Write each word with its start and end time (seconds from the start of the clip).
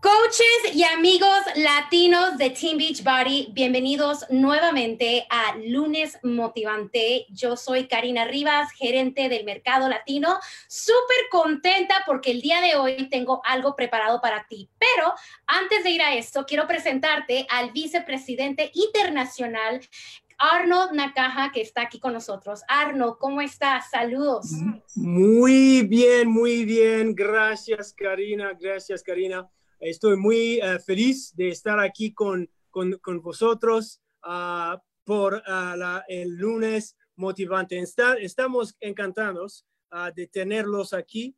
Coaches 0.00 0.76
y 0.76 0.84
amigos 0.84 1.40
latinos 1.56 2.38
de 2.38 2.50
Team 2.50 2.78
Beach 2.78 3.02
Body, 3.02 3.48
bienvenidos 3.50 4.24
nuevamente 4.30 5.26
a 5.28 5.56
Lunes 5.56 6.18
Motivante. 6.22 7.26
Yo 7.30 7.56
soy 7.56 7.88
Karina 7.88 8.24
Rivas, 8.24 8.70
gerente 8.72 9.28
del 9.28 9.44
mercado 9.44 9.88
latino. 9.88 10.38
Súper 10.68 11.28
contenta 11.32 12.04
porque 12.06 12.30
el 12.30 12.40
día 12.40 12.60
de 12.60 12.76
hoy 12.76 13.08
tengo 13.10 13.42
algo 13.44 13.74
preparado 13.74 14.20
para 14.20 14.46
ti. 14.46 14.70
Pero 14.78 15.12
antes 15.48 15.82
de 15.82 15.90
ir 15.90 16.02
a 16.02 16.14
esto, 16.14 16.46
quiero 16.46 16.68
presentarte 16.68 17.48
al 17.50 17.72
vicepresidente 17.72 18.70
internacional 18.74 19.80
Arnold 20.38 20.92
Nakaja, 20.92 21.50
que 21.50 21.60
está 21.60 21.82
aquí 21.82 21.98
con 21.98 22.12
nosotros. 22.12 22.62
Arnold, 22.68 23.16
¿cómo 23.18 23.40
estás? 23.40 23.90
Saludos. 23.90 24.52
Muy 24.94 25.82
bien, 25.82 26.28
muy 26.28 26.64
bien. 26.64 27.16
Gracias, 27.16 27.92
Karina. 27.92 28.56
Gracias, 28.60 29.02
Karina. 29.02 29.50
Estoy 29.80 30.16
muy 30.16 30.60
uh, 30.60 30.80
feliz 30.80 31.36
de 31.36 31.50
estar 31.50 31.78
aquí 31.78 32.12
con, 32.12 32.50
con, 32.68 32.94
con 32.98 33.20
vosotros 33.20 34.00
uh, 34.24 34.76
por 35.04 35.34
uh, 35.34 35.76
la, 35.76 36.04
el 36.08 36.36
lunes 36.36 36.96
motivante. 37.14 37.80
Estamos 38.20 38.76
encantados 38.80 39.64
de 40.14 40.26
tenerlos 40.26 40.92
aquí, 40.92 41.34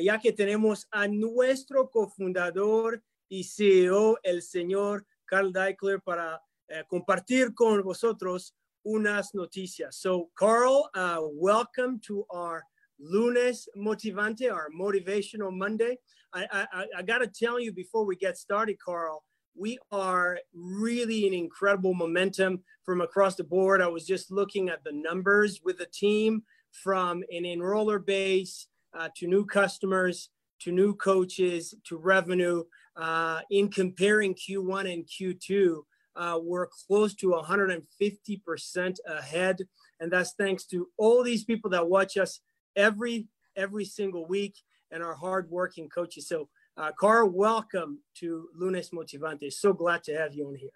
ya 0.00 0.20
que 0.20 0.32
tenemos 0.32 0.86
a 0.92 1.08
nuestro 1.08 1.90
cofundador 1.90 3.02
y 3.28 3.42
CEO, 3.42 4.16
el 4.22 4.42
señor 4.42 5.04
Carl 5.24 5.52
Deichler, 5.52 6.00
para 6.00 6.40
compartir 6.86 7.52
con 7.52 7.82
vosotros 7.82 8.54
unas 8.84 9.34
noticias. 9.34 9.96
So, 9.96 10.30
Carl, 10.34 10.88
welcome 11.34 11.98
to 12.06 12.24
our 12.30 12.62
Lunes 13.00 13.68
Motivante, 13.76 14.50
our 14.50 14.70
Motivational 14.70 15.50
Monday. 15.50 15.98
I, 16.32 16.66
I, 16.72 16.86
I 16.98 17.02
got 17.02 17.18
to 17.18 17.26
tell 17.26 17.58
you 17.58 17.72
before 17.72 18.04
we 18.04 18.16
get 18.16 18.36
started, 18.38 18.78
Carl, 18.78 19.24
we 19.56 19.78
are 19.90 20.38
really 20.54 21.26
in 21.26 21.34
incredible 21.34 21.94
momentum 21.94 22.60
from 22.84 23.00
across 23.00 23.34
the 23.34 23.44
board. 23.44 23.82
I 23.82 23.88
was 23.88 24.06
just 24.06 24.30
looking 24.30 24.68
at 24.68 24.84
the 24.84 24.92
numbers 24.92 25.60
with 25.64 25.78
the 25.78 25.86
team 25.86 26.42
from 26.70 27.22
an 27.30 27.44
enroller 27.44 28.04
base 28.04 28.68
uh, 28.96 29.08
to 29.16 29.26
new 29.26 29.44
customers 29.44 30.30
to 30.60 30.72
new 30.72 30.94
coaches 30.94 31.74
to 31.84 31.96
revenue. 31.96 32.64
Uh, 32.96 33.40
in 33.50 33.68
comparing 33.68 34.34
Q1 34.34 34.92
and 34.92 35.06
Q2, 35.06 35.78
uh, 36.16 36.38
we're 36.42 36.68
close 36.86 37.14
to 37.14 37.28
150% 37.28 38.96
ahead. 39.06 39.58
And 40.00 40.12
that's 40.12 40.32
thanks 40.32 40.64
to 40.66 40.88
all 40.98 41.22
these 41.22 41.44
people 41.44 41.70
that 41.70 41.88
watch 41.88 42.16
us 42.16 42.40
every 42.76 43.26
every 43.56 43.84
single 43.84 44.26
week 44.26 44.54
and 44.90 45.02
our 45.02 45.14
hardworking 45.14 45.88
coaches. 45.88 46.28
So, 46.28 46.48
uh, 46.76 46.92
Carl, 46.98 47.28
welcome 47.28 47.98
to 48.16 48.48
Lunes 48.54 48.90
Motivante. 48.90 49.52
So 49.52 49.72
glad 49.72 50.02
to 50.04 50.14
have 50.14 50.34
you 50.34 50.48
on 50.48 50.54
here. 50.54 50.70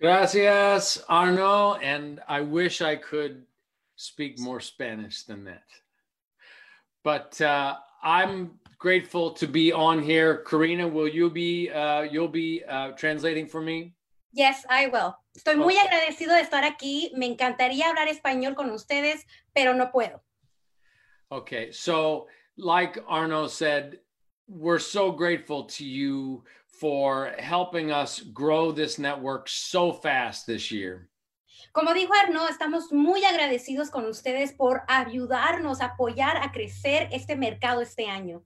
Gracias, 0.00 1.04
Arno. 1.08 1.74
And 1.74 2.20
I 2.28 2.40
wish 2.40 2.82
I 2.82 2.96
could 2.96 3.44
speak 3.96 4.38
more 4.38 4.60
Spanish 4.60 5.24
than 5.24 5.44
that. 5.44 5.64
But 7.02 7.40
uh, 7.40 7.76
I'm 8.02 8.58
grateful 8.78 9.32
to 9.32 9.46
be 9.46 9.72
on 9.72 10.02
here. 10.02 10.38
Karina, 10.38 10.86
will 10.86 11.08
you 11.08 11.30
be 11.30 11.70
uh, 11.70 12.02
you'll 12.02 12.28
be 12.28 12.62
uh, 12.64 12.92
translating 12.92 13.46
for 13.46 13.60
me? 13.60 13.94
Yes, 14.32 14.64
I 14.68 14.86
will. 14.88 15.16
Estoy 15.36 15.56
muy 15.56 15.74
okay. 15.74 15.86
agradecido 15.86 16.34
de 16.34 16.42
estar 16.42 16.64
aquí. 16.64 17.10
Me 17.16 17.26
encantaría 17.26 17.88
hablar 17.88 18.08
español 18.08 18.54
con 18.54 18.70
ustedes, 18.70 19.26
pero 19.54 19.74
no 19.74 19.90
puedo. 19.90 20.22
Okay, 21.30 21.72
so 21.72 22.26
like 22.58 22.98
Arno 23.06 23.46
said, 23.46 23.98
we're 24.48 24.78
so 24.78 25.12
grateful 25.12 25.64
to 25.64 25.84
you 25.84 26.44
for 26.66 27.32
helping 27.38 27.90
us 27.90 28.20
grow 28.20 28.72
this 28.72 28.98
network 28.98 29.48
so 29.48 29.92
fast 29.92 30.46
this 30.46 30.70
year. 30.70 31.08
Como 31.72 31.92
dijo 31.92 32.12
Arno, 32.14 32.46
estamos 32.48 32.92
muy 32.92 33.24
agradecidos 33.24 33.90
con 33.90 34.04
ustedes 34.06 34.52
por 34.52 34.82
ayudarnos, 34.88 35.80
apoyar 35.80 36.36
a 36.38 36.50
crecer 36.52 37.08
este 37.12 37.36
mercado 37.36 37.80
este 37.80 38.06
año. 38.06 38.42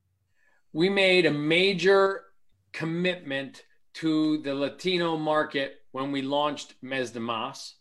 We 0.73 0.89
made 0.89 1.27
a 1.27 1.31
major 1.31 2.33
commitment 2.73 3.65
to 3.95 4.39
the 4.43 4.55
Latino 4.55 5.17
market 5.17 5.83
when 5.93 6.11
we 6.11 6.23
launched 6.23 6.75
Mes 6.83 7.11
de 7.11 7.21
Mas. 7.21 7.77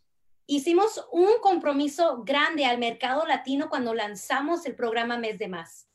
Hicimos 0.47 0.99
un 1.13 1.39
compromiso 1.41 2.23
grande 2.25 2.65
al 2.65 2.77
mercado 2.77 3.25
latino 3.25 3.69
cuando 3.69 3.93
lanzamos 3.93 4.65
el 4.65 4.75
programa 4.75 5.17
Mes 5.17 5.39
de 5.39 5.47
Más. 5.47 5.87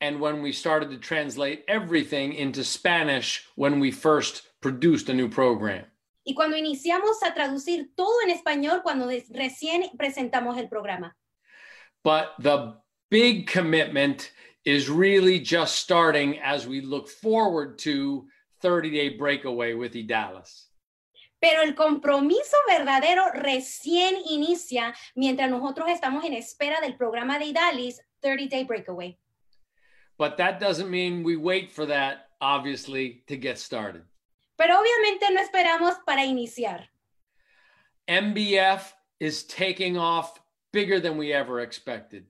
And 0.00 0.20
when 0.20 0.42
we 0.42 0.52
started 0.52 0.90
to 0.90 0.98
translate 0.98 1.64
everything 1.68 2.32
into 2.32 2.62
Spanish 2.64 3.46
when 3.56 3.80
we 3.80 3.90
first 3.90 4.42
produced 4.60 5.08
a 5.08 5.14
new 5.14 5.28
program. 5.28 5.84
Y 6.24 6.34
cuando 6.34 6.56
iniciamos 6.56 7.22
a 7.22 7.32
traducir 7.32 7.88
todo 7.96 8.20
en 8.22 8.30
español 8.30 8.82
cuando 8.82 9.06
recién 9.06 9.90
presentamos 9.96 10.58
el 10.58 10.68
programa. 10.68 11.14
But 12.04 12.34
the 12.38 12.74
big 13.10 13.46
commitment 13.46 14.30
is 14.64 14.90
really 14.90 15.40
just 15.40 15.76
starting 15.76 16.38
as 16.40 16.66
we 16.66 16.82
look 16.82 17.08
forward 17.08 17.78
to 17.78 18.26
30 18.60 18.90
Day 18.90 19.08
Breakaway 19.16 19.74
with 19.74 19.94
Idalis. 19.94 20.66
Pero 21.40 21.62
el 21.62 21.74
compromiso 21.74 22.56
verdadero 22.68 23.30
recién 23.32 24.16
inicia 24.28 24.94
mientras 25.14 25.48
nosotros 25.48 25.88
estamos 25.88 26.24
en 26.24 26.34
espera 26.34 26.80
del 26.80 26.96
programa 26.96 27.38
de 27.38 27.46
Idalis 27.46 28.00
30 28.20 28.56
Day 28.56 28.64
Breakaway. 28.64 29.18
But 30.18 30.36
that 30.38 30.58
doesn't 30.58 30.90
mean 30.90 31.22
we 31.22 31.36
wait 31.36 31.70
for 31.70 31.86
that, 31.86 32.28
obviously, 32.40 33.22
to 33.28 33.36
get 33.36 33.58
started. 33.58 34.02
Pero 34.58 34.74
obviamente 34.74 35.32
no 35.32 35.40
esperamos 35.40 35.94
para 36.04 36.22
iniciar. 36.22 36.88
MBF 38.08 38.92
is 39.20 39.44
taking 39.44 39.96
off 39.96 40.40
bigger 40.72 40.98
than 40.98 41.16
we 41.16 41.32
ever 41.32 41.60
expected. 41.60 42.24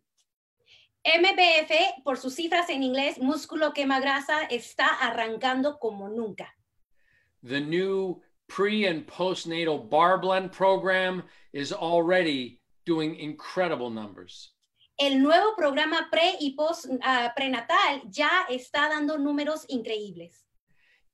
MBF, 1.06 2.04
por 2.04 2.16
sus 2.16 2.34
cifras 2.34 2.68
en 2.68 2.82
inglés, 2.82 3.18
músculo 3.18 3.72
quema 3.72 4.00
grasa, 4.00 4.46
está 4.50 4.86
arrancando 5.00 5.78
como 5.80 6.08
nunca. 6.08 6.52
The 7.42 7.60
new 7.60 8.20
pre 8.48 8.86
and 8.86 9.06
postnatal 9.06 9.88
bar 9.88 10.18
blend 10.18 10.52
program 10.52 11.22
is 11.54 11.72
already 11.72 12.60
doing 12.84 13.16
incredible 13.16 13.88
numbers. 13.88 14.50
El 14.98 15.22
nuevo 15.22 15.54
programa 15.56 16.08
pre 16.10 16.36
y 16.40 16.54
post 16.56 16.86
uh, 16.86 17.32
prenatal 17.34 18.02
ya 18.10 18.46
está 18.50 18.88
dando 18.88 19.16
números 19.16 19.64
increíbles. 19.68 20.44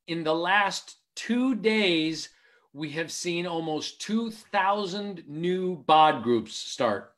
In 0.07 0.23
the 0.23 0.33
last 0.33 0.97
two 1.15 1.55
days, 1.55 2.29
we 2.73 2.89
have 2.91 3.11
seen 3.11 3.45
almost 3.45 4.01
2,000 4.01 5.23
new 5.27 5.77
BOD 5.85 6.23
groups 6.23 6.55
start. 6.55 7.11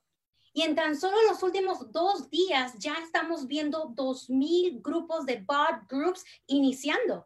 Y 0.54 0.64
en 0.64 0.76
tan 0.76 0.96
solo 0.96 1.16
los 1.28 1.42
últimos 1.44 1.92
dos 1.92 2.30
días 2.30 2.74
ya 2.80 2.96
estamos 2.96 3.48
viendo 3.48 3.94
2,000 3.96 4.82
grupos 4.82 5.26
de 5.26 5.38
BOD 5.38 5.88
groups 5.88 6.24
iniciando. 6.50 7.26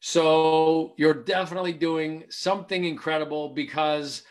So 0.00 0.94
you're 0.98 1.24
definitely 1.24 1.72
doing 1.72 2.24
something 2.28 2.84
incredible 2.84 3.48
because 3.48 4.24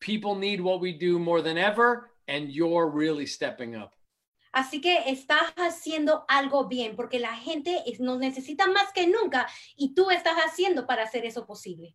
people 0.00 0.36
need 0.36 0.60
what 0.60 0.80
we 0.80 0.92
do 0.92 1.18
more 1.18 1.42
than 1.42 1.58
ever 1.58 2.10
and 2.28 2.50
you're 2.50 2.88
really 2.88 3.26
stepping 3.26 3.76
up. 3.76 3.94
Así 4.52 4.80
que 4.80 5.10
estás 5.10 5.52
haciendo 5.56 6.24
algo 6.28 6.66
bien 6.66 6.96
porque 6.96 7.18
la 7.18 7.34
gente 7.34 7.84
nos 7.98 8.18
necesita 8.18 8.66
más 8.66 8.90
que 8.92 9.06
nunca 9.06 9.46
y 9.76 9.92
tú 9.94 10.10
estás 10.10 10.36
haciendo 10.38 10.86
para 10.86 11.02
hacer 11.02 11.26
eso 11.26 11.46
posible. 11.46 11.94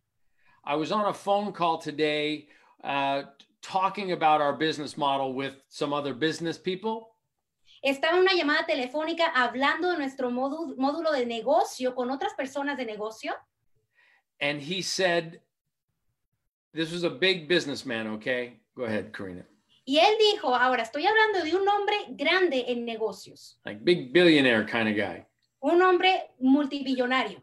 I 0.64 0.76
was 0.76 0.92
on 0.92 1.06
a 1.06 1.12
phone 1.12 1.52
call 1.52 1.78
today 1.78 2.46
uh, 2.84 3.24
talking 3.62 4.12
about 4.12 4.40
our 4.40 4.52
business 4.52 4.96
model 4.96 5.34
with 5.34 5.54
some 5.68 5.92
other 5.92 6.14
business 6.14 6.56
people. 6.56 7.08
Estaba 7.84 8.16
en 8.16 8.20
una 8.20 8.32
llamada 8.32 8.64
telefónica 8.64 9.32
hablando 9.34 9.90
de 9.90 9.98
nuestro 9.98 10.30
módulo, 10.30 10.76
módulo 10.76 11.10
de 11.10 11.26
negocio 11.26 11.96
con 11.96 12.10
otras 12.10 12.32
personas 12.34 12.76
de 12.76 12.84
negocio. 12.84 13.32
And 14.40 14.60
he 14.60 14.82
said, 14.82 15.40
this 16.72 16.92
was 16.92 17.02
a 17.02 17.10
big 17.10 17.48
businessman, 17.48 18.06
okay? 18.06 18.60
Go 18.76 18.84
ahead, 18.84 19.12
Karina. 19.12 19.44
Y 19.84 19.98
él 19.98 20.16
dijo, 20.32 20.54
ahora 20.54 20.82
estoy 20.82 21.06
hablando 21.06 21.42
de 21.42 21.56
un 21.56 21.68
hombre 21.68 21.96
grande 22.10 22.64
en 22.68 22.84
negocios. 22.84 23.58
Like 23.64 23.80
big 23.82 24.12
billionaire 24.12 24.64
kind 24.64 24.88
of 24.88 24.96
guy. 24.96 25.26
Un 25.60 25.82
hombre 25.82 26.30
multibillonario. 26.40 27.42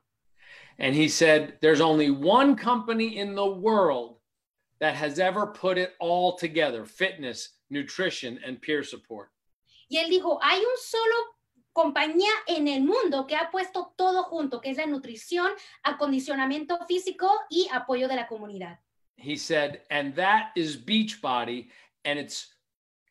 And 0.78 0.96
he 0.96 1.10
said, 1.10 1.58
there's 1.62 1.82
only 1.82 2.10
one 2.10 2.56
company 2.56 3.18
in 3.18 3.36
the 3.36 3.46
world 3.46 4.20
that 4.80 4.96
has 4.96 5.20
ever 5.20 5.48
put 5.48 5.78
it 5.78 5.94
all 6.00 6.38
together, 6.38 6.86
fitness, 6.86 7.58
nutrition, 7.70 8.40
and 8.46 8.62
peer 8.62 8.84
support. 8.84 9.30
Y 9.90 9.98
él 9.98 10.10
dijo, 10.10 10.40
hay 10.42 10.60
un 10.60 10.78
solo 10.78 11.16
compañía 11.74 12.32
en 12.48 12.68
el 12.68 12.82
mundo 12.82 13.26
que 13.28 13.36
ha 13.36 13.50
puesto 13.52 13.94
todo 13.98 14.24
junto, 14.24 14.62
que 14.62 14.70
es 14.70 14.78
la 14.78 14.86
nutrición, 14.86 15.52
acondicionamiento 15.84 16.78
físico 16.88 17.30
y 17.50 17.68
apoyo 17.72 18.08
de 18.08 18.16
la 18.16 18.28
comunidad. 18.28 18.80
He 19.18 19.36
said, 19.36 19.82
and 19.90 20.16
that 20.16 20.52
is 20.56 20.78
Beachbody, 20.78 21.68
and 22.06 22.20
it's 22.20 22.48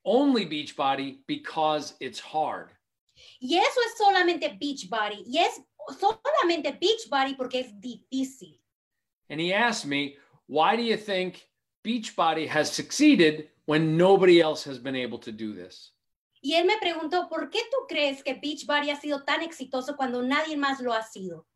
only 0.04 0.46
Beachbody 0.46 1.18
because 1.26 1.94
it's 2.00 2.20
hard. 2.20 2.70
Y 3.40 3.56
eso 3.56 3.80
es 3.80 3.98
solamente 3.98 4.58
Beachbody 4.58 5.24
y 5.26 5.38
es 5.38 5.60
solamente 5.98 6.78
Beachbody 6.80 7.34
porque 7.34 7.60
es 7.60 7.72
difícil. 7.80 8.58
And 9.30 9.40
he 9.40 9.52
asked 9.52 9.86
me, 9.86 10.16
why 10.46 10.76
do 10.76 10.82
you 10.82 10.96
think 10.96 11.48
Beachbody 11.84 12.46
has 12.48 12.70
succeeded 12.70 13.48
when 13.66 13.96
nobody 13.96 14.40
else 14.40 14.64
has 14.64 14.78
been 14.78 14.96
able 14.96 15.18
to 15.18 15.32
do 15.32 15.52
this? 15.52 15.92
Y 16.40 16.54
él 16.54 16.66
me 16.66 16.78
preguntó, 16.78 17.28
¿por 17.28 17.50
qué 17.50 17.60
tú 17.70 17.86
crees 17.88 18.22
que 18.22 18.34
Beachbody 18.34 18.90
ha 18.90 18.96
sido 18.96 19.24
tan 19.24 19.42
exitoso 19.42 19.96
cuando 19.96 20.22
nadie 20.22 20.56
más 20.56 20.80
lo 20.80 20.92
ha 20.92 21.02
sido? 21.02 21.46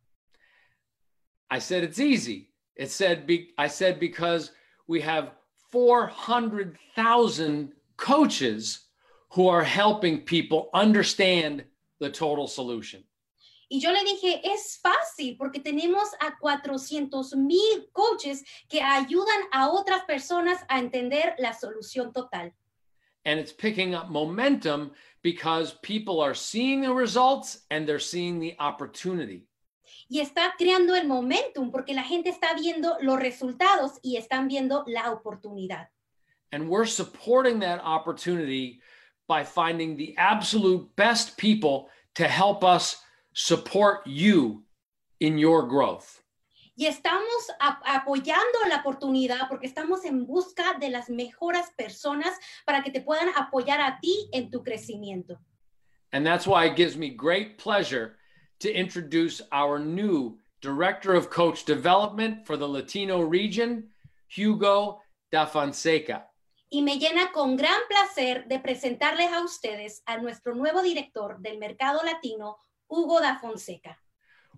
I 1.51 1.61
said, 1.61 1.85
it's 1.85 2.01
easy. 2.01 2.51
It 2.77 2.91
said, 2.91 3.27
be, 3.27 3.53
I 3.59 3.69
said, 3.69 4.01
because 4.01 4.53
we 4.89 5.01
have 5.03 5.33
400,000 5.73 7.73
coaches 7.97 8.87
who 9.33 9.49
are 9.49 9.65
helping 9.65 10.21
people 10.21 10.69
understand 10.75 11.65
the 11.99 12.11
total 12.11 12.47
solution. 12.47 13.03
Y 13.71 13.81
yo 13.81 13.91
le 13.91 14.05
dije, 14.05 14.43
es 14.45 14.79
fácil 14.83 15.39
porque 15.39 15.61
tenemos 15.61 16.11
a 16.21 16.37
400 16.39 17.35
mil 17.37 17.89
coaches 17.95 18.45
que 18.69 18.83
ayudan 18.83 19.49
a 19.51 19.71
otras 19.71 20.05
personas 20.05 20.59
a 20.69 20.79
entender 20.79 21.35
la 21.39 21.55
solución 21.55 22.13
total. 22.13 22.53
And 23.25 23.41
it's 23.41 23.53
picking 23.53 23.95
up 23.95 24.11
momentum 24.11 24.91
because 25.23 25.73
people 25.83 26.21
are 26.21 26.35
seeing 26.35 26.83
the 26.83 26.93
results 26.93 27.65
and 27.71 27.89
they're 27.89 27.99
seeing 27.99 28.41
the 28.41 28.55
opportunity. 28.59 29.47
Y 30.09 30.21
está 30.21 30.55
creando 30.59 30.95
el 30.95 31.07
momentum 31.07 31.71
porque 31.71 31.95
la 31.95 32.03
gente 32.03 32.29
está 32.31 32.55
viendo 32.55 32.97
los 33.01 33.19
resultados 33.19 33.99
y 34.03 34.17
están 34.17 34.49
viendo 34.49 34.85
la 34.87 35.11
oportunidad. 35.13 35.89
And 36.53 36.69
we're 36.69 36.87
supporting 36.87 37.61
that 37.61 37.81
opportunity 37.85 38.81
by 39.27 39.45
finding 39.45 39.97
the 39.97 40.15
absolute 40.19 40.89
best 40.97 41.37
people 41.39 41.89
to 42.15 42.25
help 42.25 42.63
us 42.63 43.03
support 43.33 44.07
you 44.07 44.65
in 45.21 45.39
your 45.39 45.67
growth. 45.67 46.21
Y 46.75 46.87
estamos 46.87 47.51
a- 47.61 47.81
apoyando 47.97 48.59
la 48.69 48.77
oportunidad 48.79 49.49
porque 49.49 49.67
estamos 49.67 50.05
en 50.05 50.27
busca 50.27 50.75
de 50.81 50.91
las 50.91 51.09
mejores 51.11 51.71
personas 51.77 52.35
para 52.65 52.83
que 52.83 52.91
te 52.91 53.01
puedan 53.01 53.29
apoyar 53.37 53.81
a 53.81 53.99
ti 54.01 54.29
en 54.33 54.51
tu 54.51 54.63
crecimiento. 54.63 55.39
And 56.13 56.27
that's 56.27 56.47
why 56.47 56.67
it 56.67 56.77
gives 56.77 56.97
me 56.97 57.09
great 57.11 57.57
pleasure 57.57 58.17
to 58.63 58.73
introduce 58.73 59.43
our 59.51 59.81
new 59.81 60.39
Director 60.61 61.15
of 61.15 61.31
Coach 61.31 61.65
Development 61.65 62.47
for 62.47 62.57
the 62.57 62.69
Latino 62.69 63.21
region, 63.21 63.89
Hugo 64.29 65.01
da 65.33 65.47
Fonseca. 65.47 66.23
Y 66.71 66.81
me 66.81 66.97
llena 66.97 67.33
con 67.33 67.57
gran 67.57 67.81
placer 67.89 68.47
de 68.49 68.61
presentarles 68.61 69.33
a 69.33 69.43
ustedes 69.43 70.03
a 70.07 70.19
nuestro 70.19 70.55
nuevo 70.55 70.81
director 70.81 71.39
del 71.41 71.59
mercado 71.59 71.99
latino, 72.05 72.57
Hugo 72.89 73.21
da 73.21 73.37
Fonseca. 73.41 73.99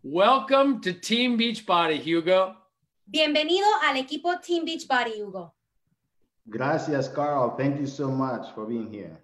Welcome 0.02 0.82
to 0.82 0.92
Team 0.92 1.38
Beachbody, 1.38 1.98
Hugo. 1.98 2.54
Bienvenido 3.10 3.66
al 3.84 3.96
equipo 3.96 4.38
Team 4.42 4.66
Beachbody, 4.66 5.18
Hugo. 5.18 5.54
Gracias, 6.46 7.08
Carl. 7.08 7.56
Thank 7.56 7.80
you 7.80 7.86
so 7.86 8.10
much 8.10 8.52
for 8.54 8.66
being 8.66 8.92
here. 8.92 9.18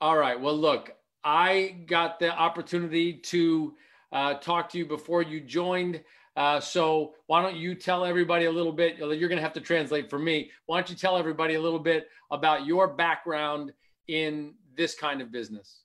All 0.00 0.16
right. 0.16 0.40
Well, 0.40 0.56
look, 0.56 0.94
I 1.24 1.84
got 1.88 2.20
the 2.20 2.30
opportunity 2.30 3.14
to 3.14 3.74
uh, 4.12 4.34
talk 4.34 4.68
to 4.70 4.78
you 4.78 4.86
before 4.86 5.22
you 5.22 5.40
joined. 5.40 6.02
Uh, 6.36 6.58
so 6.60 7.12
why 7.26 7.42
don't 7.42 7.56
you 7.56 7.74
tell 7.74 8.04
everybody 8.04 8.46
a 8.46 8.50
little 8.50 8.72
bit? 8.72 8.96
You're 8.96 9.28
going 9.28 9.36
to 9.36 9.42
have 9.42 9.52
to 9.54 9.60
translate 9.60 10.08
for 10.08 10.18
me. 10.18 10.50
Why 10.66 10.78
don't 10.78 10.88
you 10.88 10.96
tell 10.96 11.16
everybody 11.16 11.54
a 11.54 11.60
little 11.60 11.78
bit 11.78 12.08
about 12.30 12.64
your 12.66 12.88
background 12.88 13.72
in 14.08 14.54
this 14.74 14.94
kind 14.94 15.20
of 15.20 15.30
business? 15.30 15.84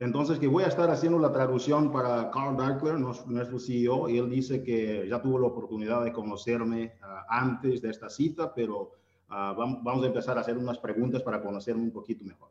Entonces, 0.00 0.38
que 0.38 0.48
voy 0.48 0.64
a 0.64 0.66
estar 0.68 0.90
haciendo 0.90 1.18
la 1.18 1.32
traducción 1.32 1.92
para 1.92 2.30
Carl 2.30 2.56
Darkler, 2.56 2.98
nuestro, 2.98 3.58
CEO, 3.58 4.08
y 4.08 4.18
él 4.18 4.28
dice 4.28 4.62
que 4.62 5.06
ya 5.08 5.22
tuvo 5.22 5.38
la 5.38 5.46
oportunidad 5.46 6.04
de 6.04 6.12
conocerme 6.12 6.94
ah, 7.00 7.24
antes 7.30 7.80
de 7.80 7.90
esta 7.90 8.10
cita, 8.10 8.52
pero 8.52 8.90
ah, 9.28 9.54
vam- 9.56 9.80
vamos 9.82 10.02
a 10.04 10.08
empezar 10.08 10.36
a 10.36 10.40
hacer 10.40 10.58
unas 10.58 10.78
preguntas 10.78 11.22
para 11.22 11.40
conocerme 11.40 11.82
un 11.82 11.92
poquito 11.92 12.24
mejor. 12.24 12.50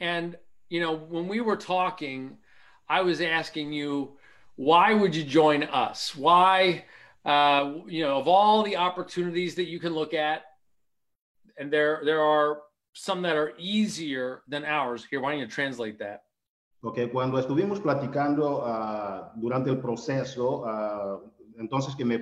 And 0.00 0.36
you 0.68 0.80
know, 0.80 0.92
when 0.92 1.28
we 1.28 1.40
were 1.40 1.56
talking, 1.56 2.36
I 2.88 3.02
was 3.02 3.20
asking 3.20 3.72
you, 3.72 4.16
why 4.56 4.94
would 4.94 5.14
you 5.14 5.24
join 5.24 5.62
us? 5.64 6.16
Why, 6.16 6.84
uh, 7.24 7.74
you 7.86 8.02
know, 8.02 8.18
of 8.18 8.28
all 8.28 8.62
the 8.62 8.76
opportunities 8.76 9.54
that 9.56 9.68
you 9.68 9.78
can 9.78 9.94
look 9.94 10.14
at, 10.14 10.42
and 11.58 11.70
there 11.70 12.00
there 12.04 12.22
are 12.22 12.58
some 12.92 13.22
that 13.22 13.36
are 13.36 13.52
easier 13.58 14.42
than 14.48 14.64
ours. 14.64 15.06
Here, 15.08 15.20
why 15.20 15.32
don't 15.32 15.40
you 15.40 15.46
translate 15.46 15.98
that? 15.98 16.22
Ok, 16.82 17.10
cuando 17.12 17.38
estuvimos 17.38 17.80
platicando 17.80 18.62
ah, 18.64 19.32
durante 19.36 19.68
el 19.68 19.78
proceso, 19.78 20.64
ah, 20.64 21.20
entonces 21.58 21.94
que 21.96 22.04
me 22.04 22.18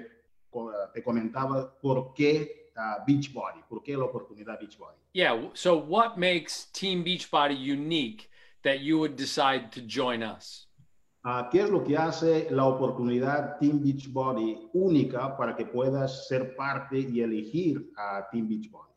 te 0.95 1.03
comentaba 1.03 1.79
por 1.81 2.15
qué 2.15 2.71
ah, 2.77 3.05
Beachbody, 3.07 3.63
por 3.69 3.83
qué 3.83 3.97
la 3.97 4.05
oportunidad 4.05 4.59
Beachbody. 4.59 4.97
Yeah. 5.13 5.49
So, 5.55 5.77
what 5.77 6.19
makes 6.19 6.67
Team 6.73 7.05
Beachbody 7.05 7.57
unique 7.57 8.31
that 8.67 8.81
you 8.81 8.99
would 8.99 9.17
decide 9.17 9.71
to 9.71 9.81
join 9.81 10.23
us? 10.23 10.67
Ah, 11.25 11.49
¿Qué 11.51 11.61
es 11.61 11.71
lo 11.71 11.83
que 11.83 11.97
hace 11.97 12.49
la 12.51 12.65
oportunidad 12.67 13.59
Team 13.59 13.81
Beachbody 13.83 14.69
única 14.75 15.37
para 15.37 15.57
que 15.57 15.65
puedas 15.65 16.29
ser 16.29 16.55
parte 16.57 16.99
y 16.99 17.21
elegir 17.21 17.91
a 17.97 18.27
Team 18.31 18.49
Beachbody? 18.49 18.93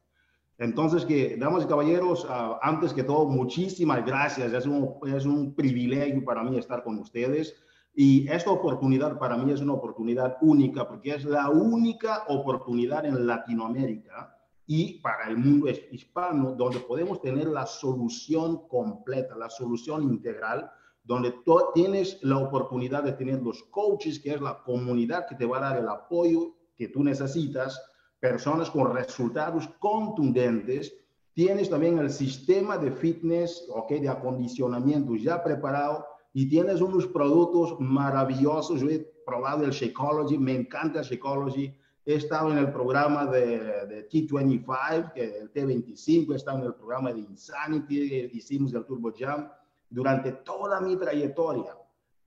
Entonces, 0.58 1.06
que, 1.06 1.38
damas 1.38 1.64
y 1.64 1.68
caballeros, 1.68 2.26
ah, 2.30 2.60
antes 2.62 2.94
que 2.94 3.04
todo, 3.04 3.26
muchísimas 3.28 4.06
gracias. 4.06 4.54
Es 4.54 4.66
un, 4.66 4.96
es 5.08 5.26
un 5.26 5.56
privilegio 5.56 6.24
para 6.26 6.44
mí 6.44 6.58
estar 6.58 6.84
con 6.84 6.98
ustedes. 7.00 7.56
Y 7.96 8.28
esta 8.28 8.52
oportunidad 8.52 9.18
para 9.18 9.38
mí 9.38 9.52
es 9.52 9.62
una 9.62 9.74
oportunidad 9.74 10.38
única 10.42 10.88
porque 10.88 11.16
es 11.16 11.26
la 11.26 11.50
única 11.50 12.24
oportunidad 12.28 13.06
en 13.06 13.26
Latinoamérica 13.26 14.36
y 14.72 15.00
para 15.00 15.28
el 15.28 15.36
mundo 15.36 15.68
hispano 15.92 16.54
donde 16.54 16.80
podemos 16.82 17.20
tener 17.24 17.48
la 17.48 17.66
solución 17.66 18.68
completa, 18.68 19.36
la 19.36 19.50
solución 19.50 20.04
integral 20.04 20.70
donde 21.04 21.34
tienes 21.74 22.20
la 22.22 22.38
oportunidad 22.38 23.02
de 23.02 23.14
tener 23.14 23.42
los 23.42 23.64
coaches, 23.64 24.20
que 24.20 24.36
es 24.36 24.42
la 24.42 24.62
comunidad 24.62 25.26
que 25.28 25.34
te 25.34 25.48
va 25.48 25.58
a 25.58 25.62
dar 25.62 25.78
el 25.80 25.90
apoyo 25.90 26.54
que 26.76 26.88
tú 26.88 27.04
necesitas, 27.04 27.82
personas 28.20 28.70
con 28.70 28.94
resultados 28.94 29.68
contundentes. 29.80 30.94
Tienes 31.34 31.68
también 31.72 31.98
el 31.98 32.12
sistema 32.12 32.78
de 32.78 32.92
fitness, 32.92 33.66
ok, 33.74 33.94
de 33.94 34.10
acondicionamiento 34.10 35.16
ya 35.16 35.44
preparado 35.44 36.06
y 36.32 36.48
tienes 36.48 36.80
unos 36.80 37.08
productos 37.08 37.76
maravillosos. 37.80 38.82
Yo 38.82 38.90
he 38.90 39.00
probado 39.26 39.64
el 39.64 39.72
Shakeology, 39.72 40.38
me 40.38 40.56
encanta 40.56 41.00
el 41.00 41.06
Shakeology. 41.06 41.76
He 42.10 42.16
estado 42.16 42.52
en 42.52 42.58
el 42.58 42.72
programa 42.72 43.28
de, 43.28 43.86
de 43.86 44.10
T25, 44.10 45.14
que 45.14 45.38
el 45.38 45.54
T25, 45.54 46.34
he 46.34 46.36
estado 46.36 46.58
en 46.58 46.66
el 46.66 46.74
programa 46.74 47.14
de 47.14 47.20
Insanity, 47.20 48.32
hicimos 48.34 48.74
el 48.74 48.86
Turbo 48.86 49.12
Jump 49.12 49.52
durante 49.90 50.32
toda 50.32 50.82
mi 50.82 50.96
trayectoria 50.96 51.76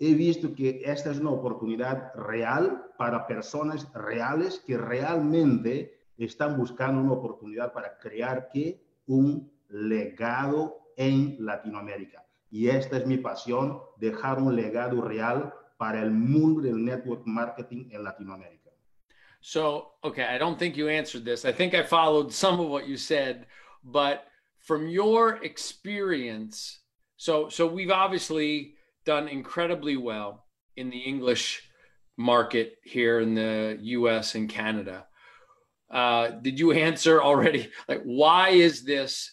he 0.04 0.14
visto 0.14 0.52
que 0.52 0.82
esta 0.84 1.12
es 1.12 1.20
una 1.20 1.30
oportunidad 1.30 2.12
real 2.16 2.86
para 2.98 3.24
personas 3.24 3.88
reales 3.92 4.58
que 4.66 4.76
realmente 4.76 5.96
están 6.16 6.56
buscando 6.56 7.00
una 7.00 7.12
oportunidad 7.12 7.72
para 7.72 7.98
crear 7.98 8.48
¿qué? 8.52 8.82
un 9.06 9.48
legado 9.68 10.76
en 10.96 11.36
Latinoamérica. 11.38 12.26
Y 12.50 12.68
esta 12.68 12.96
es 12.96 13.06
mi 13.06 13.16
pasión, 13.16 13.78
dejar 13.96 14.40
un 14.40 14.56
legado 14.56 15.00
real 15.02 15.54
para 15.76 16.02
el 16.02 16.10
mundo 16.10 16.62
del 16.62 16.84
network 16.84 17.22
marketing 17.24 17.88
en 17.90 18.02
Latinoamérica. 18.02 18.61
So, 19.42 19.88
okay, 20.04 20.24
I 20.24 20.38
don't 20.38 20.58
think 20.58 20.76
you 20.76 20.88
answered 20.88 21.24
this. 21.24 21.44
I 21.44 21.52
think 21.52 21.74
I 21.74 21.82
followed 21.82 22.32
some 22.42 22.60
of 22.60 22.68
what 22.68 22.88
you 22.88 22.96
said, 22.96 23.46
but 23.84 24.24
from 24.58 24.88
your 24.88 25.42
experience, 25.42 26.78
so 27.16 27.48
so 27.48 27.66
we've 27.66 27.90
obviously 27.90 28.74
done 29.04 29.28
incredibly 29.28 29.96
well 29.96 30.46
in 30.76 30.88
the 30.90 30.98
English 30.98 31.68
market 32.16 32.76
here 32.84 33.20
in 33.20 33.34
the 33.34 33.78
US 33.80 34.36
and 34.36 34.48
Canada. 34.48 35.06
Uh, 35.90 36.28
did 36.28 36.58
you 36.58 36.72
answer 36.72 37.22
already? 37.22 37.70
Like, 37.88 38.02
why 38.04 38.50
is 38.50 38.84
this? 38.84 39.30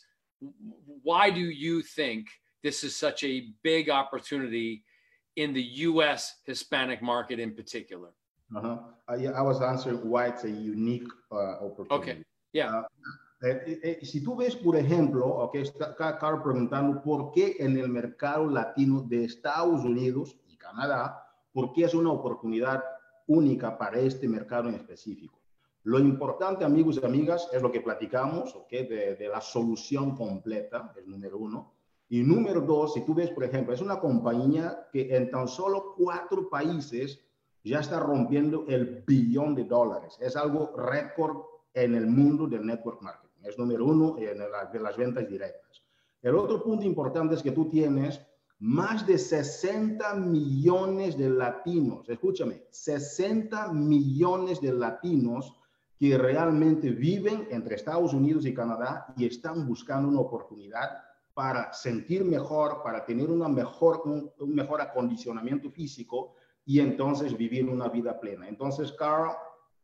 Why 1.03 1.29
do 1.29 1.41
you 1.41 1.81
think 1.81 2.27
this 2.63 2.83
is 2.83 2.95
such 2.95 3.23
a 3.23 3.49
big 3.63 3.89
opportunity 3.89 4.83
in 5.35 5.53
the 5.53 5.63
US 5.87 6.35
Hispanic 6.45 7.01
market 7.01 7.39
in 7.39 7.55
particular? 7.55 8.09
Uh-huh. 8.55 8.77
I, 9.07 9.27
I 9.27 9.41
was 9.41 9.61
answering 9.61 9.99
why 10.09 10.27
it's 10.27 10.43
a 10.43 10.49
unique 10.49 11.07
uh, 11.31 11.65
opportunity. 11.65 12.11
Okay. 12.11 12.23
Yeah. 12.51 12.83
Eh, 13.41 13.79
eh, 13.83 13.99
si 14.05 14.21
tú 14.21 14.35
ves, 14.35 14.55
por 14.55 14.75
ejemplo, 14.75 15.25
ok, 15.25 15.55
está 15.55 15.95
Carl 15.95 16.41
preguntando 16.41 17.01
por 17.01 17.31
qué 17.31 17.55
en 17.59 17.77
el 17.77 17.87
mercado 17.87 18.49
latino 18.49 19.01
de 19.01 19.23
Estados 19.23 19.85
Unidos 19.85 20.35
y 20.47 20.57
Canadá, 20.57 21.25
por 21.53 21.71
qué 21.71 21.85
es 21.85 21.93
una 21.93 22.11
oportunidad 22.11 22.83
única 23.27 23.77
para 23.77 23.99
este 23.99 24.27
mercado 24.27 24.67
en 24.69 24.75
específico. 24.75 25.39
Lo 25.83 25.99
importante, 25.99 26.65
amigos 26.65 26.99
y 27.01 27.05
amigas, 27.05 27.47
es 27.53 27.61
lo 27.61 27.71
que 27.71 27.81
platicamos, 27.81 28.53
ok, 28.55 28.69
de, 28.69 29.15
de 29.15 29.27
la 29.29 29.39
solución 29.39 30.15
completa, 30.15 30.93
el 30.97 31.09
número 31.09 31.37
uno. 31.37 31.73
Y 32.09 32.21
número 32.23 32.61
dos, 32.61 32.93
si 32.93 33.05
tú 33.05 33.13
ves, 33.13 33.29
por 33.29 33.43
ejemplo, 33.43 33.73
es 33.73 33.81
una 33.81 33.99
compañía 33.99 34.87
que 34.91 35.15
en 35.15 35.31
tan 35.31 35.47
solo 35.47 35.93
cuatro 35.95 36.49
países 36.49 37.23
ya 37.69 37.79
está 37.79 37.99
rompiendo 37.99 38.65
el 38.67 39.03
billón 39.05 39.55
de 39.55 39.63
dólares. 39.63 40.17
Es 40.19 40.35
algo 40.35 40.75
récord 40.75 41.37
en 41.73 41.95
el 41.95 42.07
mundo 42.07 42.47
del 42.47 42.65
network 42.65 43.01
marketing. 43.01 43.45
Es 43.45 43.57
número 43.57 43.85
uno 43.85 44.17
en 44.17 44.37
de 44.37 44.79
las 44.79 44.97
ventas 44.97 45.27
directas. 45.27 45.83
El 46.21 46.35
otro 46.35 46.61
punto 46.61 46.85
importante 46.85 47.35
es 47.35 47.43
que 47.43 47.51
tú 47.51 47.69
tienes 47.69 48.19
más 48.59 49.07
de 49.07 49.17
60 49.17 50.15
millones 50.15 51.17
de 51.17 51.29
latinos, 51.29 52.09
escúchame, 52.09 52.63
60 52.71 53.71
millones 53.71 54.59
de 54.59 54.73
latinos 54.73 55.55
que 55.97 56.17
realmente 56.17 56.91
viven 56.91 57.47
entre 57.51 57.75
Estados 57.75 58.13
Unidos 58.13 58.45
y 58.45 58.53
Canadá 58.53 59.13
y 59.15 59.25
están 59.25 59.65
buscando 59.65 60.09
una 60.09 60.19
oportunidad 60.19 60.89
para 61.33 61.71
sentir 61.71 62.25
mejor, 62.25 62.83
para 62.83 63.05
tener 63.05 63.29
una 63.29 63.47
mejor, 63.47 64.01
un, 64.05 64.53
mejor 64.53 64.81
acondicionamiento 64.81 65.69
físico 65.71 66.35
y 66.65 66.79
entonces 66.79 67.35
vivir 67.35 67.67
una 67.67 67.89
vida 67.89 68.19
plena. 68.19 68.47
Entonces, 68.47 68.91
Carl, 68.97 69.35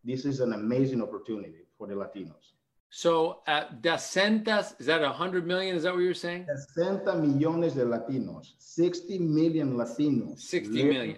this 0.04 0.26
is 0.26 0.40
an 0.40 0.54
amazing 0.54 1.02
opportunity 1.02 1.66
for 1.78 1.88
the 1.88 1.96
Latinos. 1.96 2.54
So, 2.90 3.42
uh, 3.48 3.66
Dacentas, 3.82 4.80
is 4.80 4.86
that 4.86 5.02
100 5.02 5.46
million? 5.46 5.76
Is 5.76 5.84
that 5.84 5.94
what 5.94 6.02
you're 6.02 6.14
saying? 6.14 6.46
60 6.76 7.12
millones 7.20 7.74
de 7.74 7.84
Latinos, 7.84 8.54
60 8.58 9.20
million 9.20 9.76
Latinos. 9.76 10.40
60 10.40 10.84
million. 10.84 11.18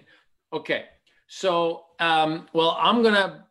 Okay. 0.52 0.86
So, 1.28 1.84
um, 2.00 2.48
well, 2.52 2.76
I'm 2.80 3.02
going 3.02 3.14
to 3.14 3.44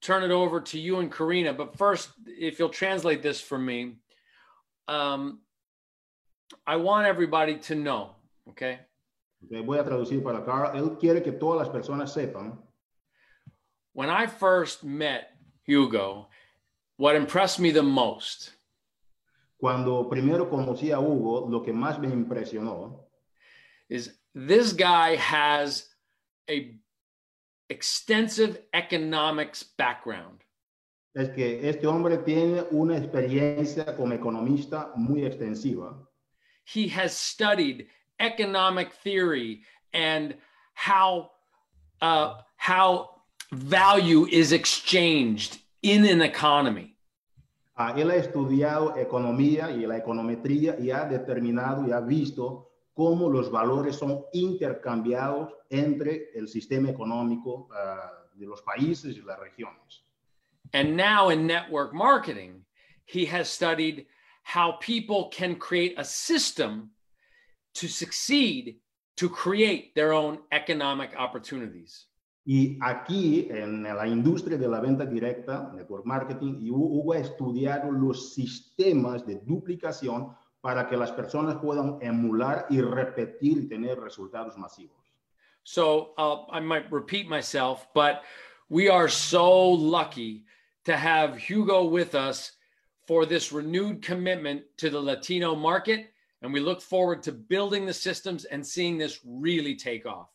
turn 0.00 0.22
it 0.22 0.30
over 0.30 0.60
to 0.60 0.78
you 0.78 0.98
and 1.00 1.10
Karina, 1.10 1.52
but 1.52 1.76
first, 1.76 2.10
if 2.26 2.58
you'll 2.58 2.68
translate 2.68 3.22
this 3.22 3.40
for 3.40 3.58
me, 3.58 3.96
um, 4.88 5.40
I 6.66 6.76
want 6.76 7.06
everybody 7.06 7.56
to 7.56 7.74
know, 7.74 8.10
okay? 8.50 8.80
Okay, 9.44 9.62
voy 9.62 9.78
a 9.78 9.84
traducir 9.84 10.22
para 10.22 10.44
Carl. 10.44 10.76
Él 10.76 10.96
quiere 10.98 11.22
que 11.22 11.32
todas 11.32 11.58
las 11.58 11.68
personas 11.68 12.12
sepan. 12.12 12.58
When 13.92 14.08
I 14.08 14.26
first 14.26 14.84
met 14.84 15.36
Hugo, 15.66 16.28
what 16.96 17.14
impressed 17.14 17.60
me 17.60 17.72
the 17.72 17.82
most 17.82 18.52
Cuando 19.62 20.08
primero 20.08 20.50
conocí 20.50 20.90
a 20.90 20.98
Hugo, 20.98 21.48
lo 21.48 21.62
que 21.62 21.72
más 21.72 21.96
me 22.00 22.08
impresionó 22.08 23.06
is 23.88 24.18
this 24.34 24.72
guy 24.72 25.16
has 25.16 25.88
a 26.50 26.80
extensive 27.68 28.58
economics 28.72 29.62
background. 29.78 30.42
es 31.14 31.28
que 31.30 31.68
este 31.68 31.86
hombre 31.86 32.18
tiene 32.18 32.64
una 32.70 32.96
experiencia 32.96 33.94
como 33.96 34.14
economista 34.14 34.92
muy 34.96 35.24
extensiva. 35.24 36.08
He 36.64 36.88
has 36.88 37.12
studied 37.16 37.86
economic 38.18 38.92
theory 38.92 39.62
and 39.92 40.34
how 40.74 41.30
uh, 42.00 42.34
how 42.56 43.10
value 43.52 44.26
is 44.26 44.52
exchanged 44.52 45.58
in 45.82 46.04
an 46.04 46.22
economy. 46.22 46.96
Ah, 47.76 47.94
él 47.96 48.10
ha 48.10 48.16
estudiado 48.16 48.96
economía 48.96 49.70
y 49.70 49.86
la 49.86 49.96
econometría 49.96 50.78
y 50.78 50.90
ha 50.90 51.04
determinado 51.04 51.86
y 51.86 51.92
ha 51.92 52.00
visto 52.00 52.70
cómo 52.94 53.30
los 53.30 53.50
valores 53.50 53.96
son 53.96 54.24
intercambiados 54.32 55.52
entre 55.70 56.30
el 56.34 56.48
sistema 56.48 56.90
económico 56.90 57.68
uh, 57.70 58.38
de 58.38 58.46
los 58.46 58.60
países 58.62 59.16
y 59.16 59.22
las 59.22 59.38
regiones. 59.38 60.04
And 60.74 60.96
now 60.96 61.30
in 61.30 61.46
network 61.46 61.94
marketing, 61.94 62.64
he 63.04 63.26
has 63.26 63.48
studied 63.48 64.06
how 64.42 64.72
people 64.80 65.30
can 65.30 65.56
create 65.56 65.94
a 65.98 66.04
system 66.04 66.90
to 67.74 67.88
succeed 67.88 68.78
to 69.16 69.28
create 69.28 69.94
their 69.94 70.12
own 70.12 70.38
economic 70.50 71.14
opportunities. 71.16 72.06
Y 72.44 72.76
aquí, 72.80 73.46
en 73.50 73.84
la 73.84 74.06
industria 74.06 74.58
de 74.58 74.66
la 74.66 74.80
venta 74.80 75.06
directa, 75.06 75.70
network 75.74 76.04
marketing, 76.04 76.68
Hugo 76.68 77.12
ha 77.12 77.18
estudiado 77.18 77.92
los 77.92 78.34
sistemas 78.34 79.24
de 79.24 79.36
duplicación 79.46 80.34
para 80.60 80.88
que 80.88 80.96
las 80.96 81.12
personas 81.12 81.56
puedan 81.56 81.98
emular 82.00 82.66
y 82.68 82.80
repetir 82.80 83.58
y 83.58 83.68
tener 83.68 84.00
resultados 84.00 84.56
masivos. 84.58 84.96
So 85.64 86.14
uh, 86.18 86.44
I 86.50 86.58
might 86.58 86.90
repeat 86.90 87.28
myself, 87.28 87.86
but 87.94 88.22
we 88.68 88.88
are 88.88 89.08
so 89.08 89.70
lucky 89.70 90.44
to 90.84 90.96
have 90.96 91.36
Hugo 91.36 91.84
with 91.84 92.16
us 92.16 92.52
for 93.06 93.26
this 93.26 93.52
renewed 93.52 94.02
commitment 94.02 94.62
to 94.78 94.90
the 94.90 95.00
Latino 95.00 95.54
market. 95.54 96.11
And 96.42 96.52
we 96.52 96.60
look 96.60 96.80
forward 96.80 97.22
to 97.22 97.32
building 97.32 97.86
the 97.86 97.94
systems 97.94 98.44
and 98.44 98.66
seeing 98.66 98.98
this 98.98 99.20
really 99.24 99.76
take 99.76 100.06
off. 100.06 100.28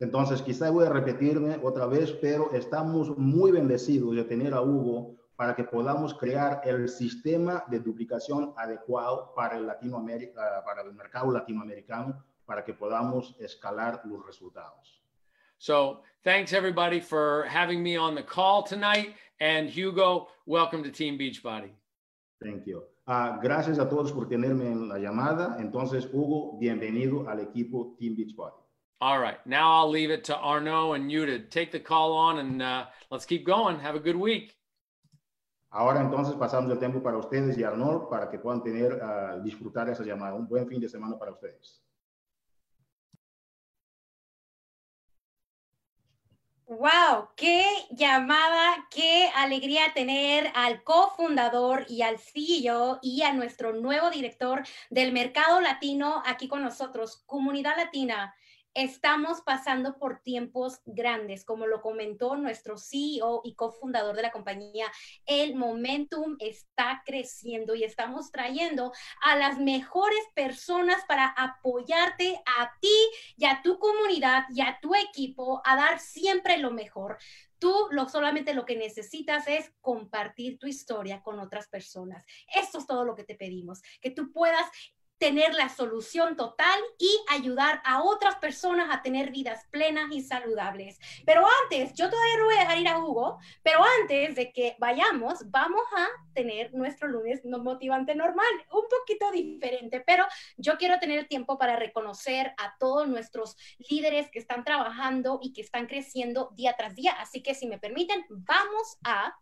Entonces, 0.00 0.42
quizá 0.42 0.70
voy 0.70 0.84
a 0.84 0.88
repetirme 0.88 1.60
otra 1.62 1.86
vez, 1.86 2.10
pero 2.20 2.50
estamos 2.52 3.16
muy 3.16 3.52
bendecidos 3.52 4.16
de 4.16 4.24
tener 4.24 4.52
a 4.52 4.60
Hugo 4.60 5.14
para 5.36 5.54
que 5.54 5.64
podamos 5.64 6.14
crear 6.14 6.62
el 6.64 6.88
sistema 6.88 7.64
de 7.68 7.78
duplicación 7.78 8.52
adecuado 8.56 9.32
para 9.36 9.56
el, 9.58 9.66
Latinoamérica, 9.66 10.40
ah, 10.40 10.64
para 10.64 10.82
el 10.82 10.92
mercado 10.94 11.30
latinoamericano, 11.30 12.24
para 12.44 12.64
que 12.64 12.74
podamos 12.74 13.36
escalar 13.38 14.02
los 14.04 14.26
resultados. 14.26 15.02
So, 15.58 16.02
thanks 16.24 16.52
everybody 16.52 16.98
for 16.98 17.44
having 17.44 17.82
me 17.82 17.96
on 17.96 18.16
the 18.16 18.24
call 18.24 18.64
tonight. 18.64 19.14
And 19.38 19.70
Hugo, 19.70 20.28
welcome 20.46 20.82
to 20.82 20.90
Team 20.90 21.16
Beachbody. 21.16 21.70
Thank 22.40 22.66
you. 22.66 22.91
Uh, 23.04 23.40
gracias 23.42 23.80
a 23.80 23.88
todos 23.88 24.12
por 24.12 24.28
tenerme 24.28 24.70
en 24.70 24.88
la 24.88 24.98
llamada. 24.98 25.56
Entonces, 25.58 26.08
Hugo, 26.12 26.56
bienvenido 26.58 27.28
al 27.28 27.40
equipo 27.40 27.96
Team 27.98 28.14
Beachbody. 28.14 28.54
All 29.00 29.20
right. 29.20 29.44
Now 29.44 29.72
I'll 29.72 29.90
leave 29.90 30.12
it 30.12 30.22
to 30.26 30.36
Arnaud 30.36 30.92
and 30.92 31.10
you 31.10 31.26
to 31.26 31.40
take 31.40 31.72
the 31.72 31.80
call 31.80 32.12
on 32.12 32.38
and 32.38 32.62
uh, 32.62 32.86
let's 33.10 33.26
keep 33.26 33.44
going. 33.44 33.80
Have 33.80 33.96
a 33.96 34.00
good 34.00 34.14
week. 34.14 34.56
Ahora 35.70 36.00
entonces 36.00 36.36
pasamos 36.36 36.70
el 36.70 36.78
tiempo 36.78 37.02
para 37.02 37.16
ustedes 37.16 37.58
y 37.58 37.64
Arnold 37.64 38.08
para 38.08 38.30
que 38.30 38.38
puedan 38.38 38.62
tener, 38.62 38.92
uh, 39.02 39.42
disfrutar 39.42 39.88
esa 39.88 40.04
llamada. 40.04 40.34
Un 40.34 40.46
buen 40.46 40.68
fin 40.68 40.80
de 40.80 40.88
semana 40.88 41.18
para 41.18 41.32
ustedes. 41.32 41.82
Wow, 46.78 47.28
qué 47.36 47.66
llamada, 47.90 48.88
qué 48.90 49.28
alegría 49.36 49.92
tener 49.92 50.50
al 50.54 50.82
cofundador 50.82 51.84
y 51.86 52.00
al 52.00 52.18
CEO 52.18 52.98
y 53.02 53.20
a 53.22 53.34
nuestro 53.34 53.74
nuevo 53.74 54.08
director 54.08 54.62
del 54.88 55.12
mercado 55.12 55.60
latino 55.60 56.22
aquí 56.24 56.48
con 56.48 56.62
nosotros, 56.62 57.24
Comunidad 57.26 57.76
Latina. 57.76 58.34
Estamos 58.74 59.42
pasando 59.42 59.98
por 59.98 60.22
tiempos 60.22 60.80
grandes, 60.86 61.44
como 61.44 61.66
lo 61.66 61.82
comentó 61.82 62.36
nuestro 62.36 62.78
CEO 62.78 63.42
y 63.44 63.54
cofundador 63.54 64.16
de 64.16 64.22
la 64.22 64.32
compañía. 64.32 64.86
El 65.26 65.56
momentum 65.56 66.36
está 66.38 67.02
creciendo 67.04 67.74
y 67.74 67.84
estamos 67.84 68.30
trayendo 68.30 68.92
a 69.20 69.36
las 69.36 69.58
mejores 69.58 70.24
personas 70.34 71.04
para 71.06 71.26
apoyarte 71.26 72.42
a 72.46 72.72
ti 72.80 72.96
y 73.36 73.44
a 73.44 73.60
tu 73.62 73.78
comunidad 73.78 74.44
y 74.54 74.62
a 74.62 74.78
tu 74.80 74.94
equipo 74.94 75.60
a 75.66 75.76
dar 75.76 75.98
siempre 75.98 76.56
lo 76.56 76.70
mejor. 76.70 77.18
Tú 77.58 77.88
lo, 77.90 78.08
solamente 78.08 78.54
lo 78.54 78.64
que 78.64 78.76
necesitas 78.76 79.48
es 79.48 79.70
compartir 79.82 80.58
tu 80.58 80.66
historia 80.66 81.22
con 81.22 81.38
otras 81.40 81.68
personas. 81.68 82.24
Esto 82.56 82.78
es 82.78 82.86
todo 82.86 83.04
lo 83.04 83.14
que 83.14 83.24
te 83.24 83.34
pedimos, 83.34 83.82
que 84.00 84.10
tú 84.10 84.32
puedas 84.32 84.66
tener 85.22 85.54
la 85.54 85.68
solución 85.68 86.34
total 86.34 86.80
y 86.98 87.08
ayudar 87.28 87.80
a 87.84 88.02
otras 88.02 88.34
personas 88.38 88.88
a 88.90 89.02
tener 89.02 89.30
vidas 89.30 89.68
plenas 89.70 90.10
y 90.10 90.20
saludables. 90.20 90.98
Pero 91.24 91.46
antes, 91.62 91.94
yo 91.94 92.10
todavía 92.10 92.38
no 92.38 92.46
voy 92.46 92.56
a 92.56 92.60
dejar 92.62 92.78
ir 92.78 92.88
a 92.88 92.98
Hugo, 92.98 93.38
pero 93.62 93.84
antes 94.00 94.34
de 94.34 94.52
que 94.52 94.74
vayamos, 94.80 95.48
vamos 95.48 95.84
a 95.96 96.08
tener 96.34 96.74
nuestro 96.74 97.06
lunes 97.06 97.40
motivante 97.44 98.16
normal, 98.16 98.50
un 98.72 98.82
poquito 98.90 99.30
diferente, 99.30 100.02
pero 100.04 100.24
yo 100.56 100.76
quiero 100.76 100.98
tener 100.98 101.28
tiempo 101.28 101.56
para 101.56 101.76
reconocer 101.76 102.52
a 102.58 102.74
todos 102.80 103.06
nuestros 103.06 103.56
líderes 103.78 104.28
que 104.28 104.40
están 104.40 104.64
trabajando 104.64 105.38
y 105.40 105.52
que 105.52 105.60
están 105.60 105.86
creciendo 105.86 106.50
día 106.56 106.74
tras 106.76 106.96
día. 106.96 107.12
Así 107.20 107.44
que 107.44 107.54
si 107.54 107.68
me 107.68 107.78
permiten, 107.78 108.26
vamos 108.28 108.98
a 109.04 109.36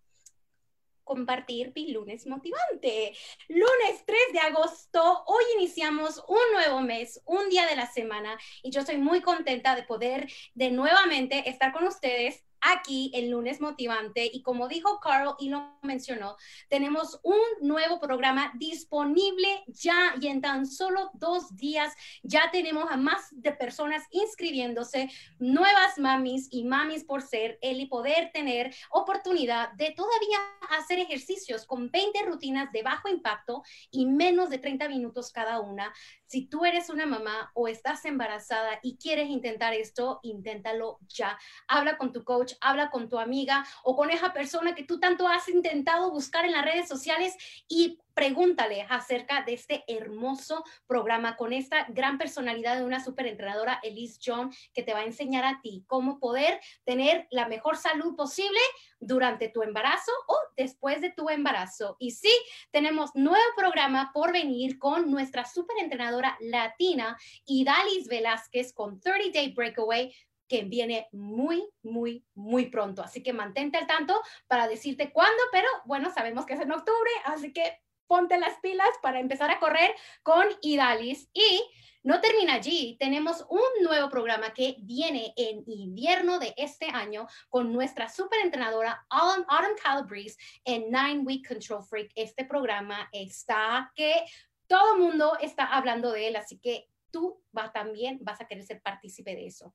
compartir 1.10 1.72
mi 1.74 1.90
lunes 1.90 2.24
motivante. 2.28 3.12
Lunes 3.48 4.04
3 4.06 4.18
de 4.32 4.38
agosto, 4.38 5.24
hoy 5.26 5.42
iniciamos 5.56 6.22
un 6.28 6.52
nuevo 6.52 6.82
mes, 6.82 7.20
un 7.26 7.48
día 7.48 7.66
de 7.66 7.74
la 7.74 7.90
semana 7.90 8.38
y 8.62 8.70
yo 8.70 8.78
estoy 8.78 8.98
muy 8.98 9.20
contenta 9.20 9.74
de 9.74 9.82
poder 9.82 10.30
de 10.54 10.70
nuevamente 10.70 11.50
estar 11.50 11.72
con 11.72 11.82
ustedes 11.88 12.44
aquí 12.60 13.10
el 13.14 13.30
lunes 13.30 13.60
motivante 13.60 14.30
y 14.32 14.42
como 14.42 14.68
dijo 14.68 15.00
Carl 15.00 15.34
y 15.38 15.48
lo 15.48 15.78
mencionó, 15.82 16.36
tenemos 16.68 17.18
un 17.22 17.40
nuevo 17.62 17.98
programa 18.00 18.52
disponible 18.56 19.64
ya 19.66 20.14
y 20.20 20.28
en 20.28 20.40
tan 20.40 20.66
solo 20.66 21.10
dos 21.14 21.56
días. 21.56 21.94
Ya 22.22 22.50
tenemos 22.50 22.90
a 22.90 22.96
más 22.96 23.28
de 23.32 23.52
personas 23.52 24.04
inscribiéndose, 24.10 25.10
nuevas 25.38 25.98
mamis 25.98 26.48
y 26.50 26.64
mamis 26.64 27.04
por 27.04 27.22
ser 27.22 27.58
y 27.80 27.86
poder 27.86 28.30
tener 28.32 28.74
oportunidad 28.90 29.72
de 29.72 29.92
todavía 29.92 30.38
hacer 30.78 30.98
ejercicios 30.98 31.64
con 31.64 31.90
20 31.90 32.22
rutinas 32.24 32.70
de 32.72 32.82
bajo 32.82 33.08
impacto 33.08 33.62
y 33.90 34.06
menos 34.06 34.50
de 34.50 34.58
30 34.58 34.88
minutos 34.88 35.32
cada 35.32 35.60
una 35.60 35.92
Si 36.30 36.46
tú 36.46 36.64
eres 36.64 36.90
una 36.90 37.06
mamá 37.06 37.50
o 37.54 37.66
estás 37.66 38.04
embarazada 38.04 38.78
y 38.84 38.96
quieres 38.98 39.28
intentar 39.30 39.74
esto, 39.74 40.20
inténtalo 40.22 41.00
ya. 41.08 41.36
Habla 41.66 41.98
con 41.98 42.12
tu 42.12 42.22
coach, 42.22 42.52
habla 42.60 42.88
con 42.88 43.08
tu 43.08 43.18
amiga 43.18 43.66
o 43.82 43.96
con 43.96 44.10
esa 44.10 44.32
persona 44.32 44.76
que 44.76 44.84
tú 44.84 45.00
tanto 45.00 45.26
has 45.26 45.48
intentado 45.48 46.12
buscar 46.12 46.44
en 46.44 46.52
las 46.52 46.64
redes 46.64 46.86
sociales 46.86 47.34
y 47.66 47.98
pregúntale 48.14 48.86
acerca 48.88 49.42
de 49.42 49.54
este 49.54 49.84
hermoso 49.86 50.64
programa 50.86 51.36
con 51.36 51.52
esta 51.52 51.86
gran 51.90 52.18
personalidad 52.18 52.76
de 52.76 52.84
una 52.84 53.02
superentrenadora, 53.02 53.80
Elise 53.82 54.18
John, 54.24 54.50
que 54.74 54.82
te 54.82 54.92
va 54.92 55.00
a 55.00 55.04
enseñar 55.04 55.44
a 55.44 55.60
ti 55.62 55.84
cómo 55.86 56.18
poder 56.18 56.60
tener 56.84 57.26
la 57.30 57.48
mejor 57.48 57.76
salud 57.76 58.16
posible 58.16 58.60
durante 58.98 59.48
tu 59.48 59.62
embarazo 59.62 60.12
o 60.28 60.36
después 60.56 61.00
de 61.00 61.10
tu 61.10 61.28
embarazo. 61.28 61.96
Y 61.98 62.12
sí, 62.12 62.32
tenemos 62.70 63.10
nuevo 63.14 63.38
programa 63.56 64.10
por 64.12 64.32
venir 64.32 64.78
con 64.78 65.10
nuestra 65.10 65.44
superentrenadora 65.44 66.36
latina, 66.40 67.16
Idalis 67.46 68.08
Velázquez, 68.08 68.72
con 68.72 69.00
30 69.00 69.20
Day 69.32 69.52
Breakaway 69.52 70.12
que 70.48 70.64
viene 70.64 71.06
muy, 71.12 71.68
muy, 71.82 72.24
muy 72.34 72.66
pronto. 72.66 73.02
Así 73.02 73.22
que 73.22 73.32
mantente 73.32 73.78
al 73.78 73.86
tanto 73.86 74.20
para 74.48 74.66
decirte 74.66 75.12
cuándo, 75.12 75.40
pero 75.52 75.68
bueno, 75.84 76.10
sabemos 76.12 76.44
que 76.44 76.54
es 76.54 76.60
en 76.60 76.72
octubre, 76.72 77.10
así 77.24 77.52
que 77.52 77.78
ponte 78.10 78.40
las 78.40 78.58
pilas 78.58 78.90
para 79.02 79.20
empezar 79.20 79.52
a 79.52 79.60
correr 79.60 79.94
con 80.24 80.44
Idalis. 80.62 81.30
Y 81.32 81.62
no 82.02 82.20
termina 82.20 82.54
allí, 82.54 82.96
tenemos 82.98 83.46
un 83.48 83.84
nuevo 83.84 84.10
programa 84.10 84.52
que 84.52 84.74
viene 84.80 85.32
en 85.36 85.62
invierno 85.68 86.40
de 86.40 86.52
este 86.56 86.86
año 86.86 87.28
con 87.48 87.72
nuestra 87.72 88.08
super 88.08 88.40
entrenadora 88.40 89.06
Autumn 89.10 89.76
Calabrese 89.80 90.36
en 90.64 90.90
Nine 90.90 91.20
Week 91.20 91.46
Control 91.46 91.84
Freak. 91.84 92.10
Este 92.16 92.44
programa 92.44 93.08
está 93.12 93.92
que 93.94 94.24
todo 94.66 94.96
el 94.96 95.02
mundo 95.02 95.38
está 95.40 95.66
hablando 95.66 96.10
de 96.10 96.28
él, 96.28 96.36
así 96.36 96.58
que 96.58 96.88
tú 97.12 97.40
va, 97.56 97.70
también 97.70 98.18
vas 98.22 98.40
a 98.40 98.48
querer 98.48 98.64
ser 98.64 98.82
partícipe 98.82 99.36
de 99.36 99.46
eso. 99.46 99.72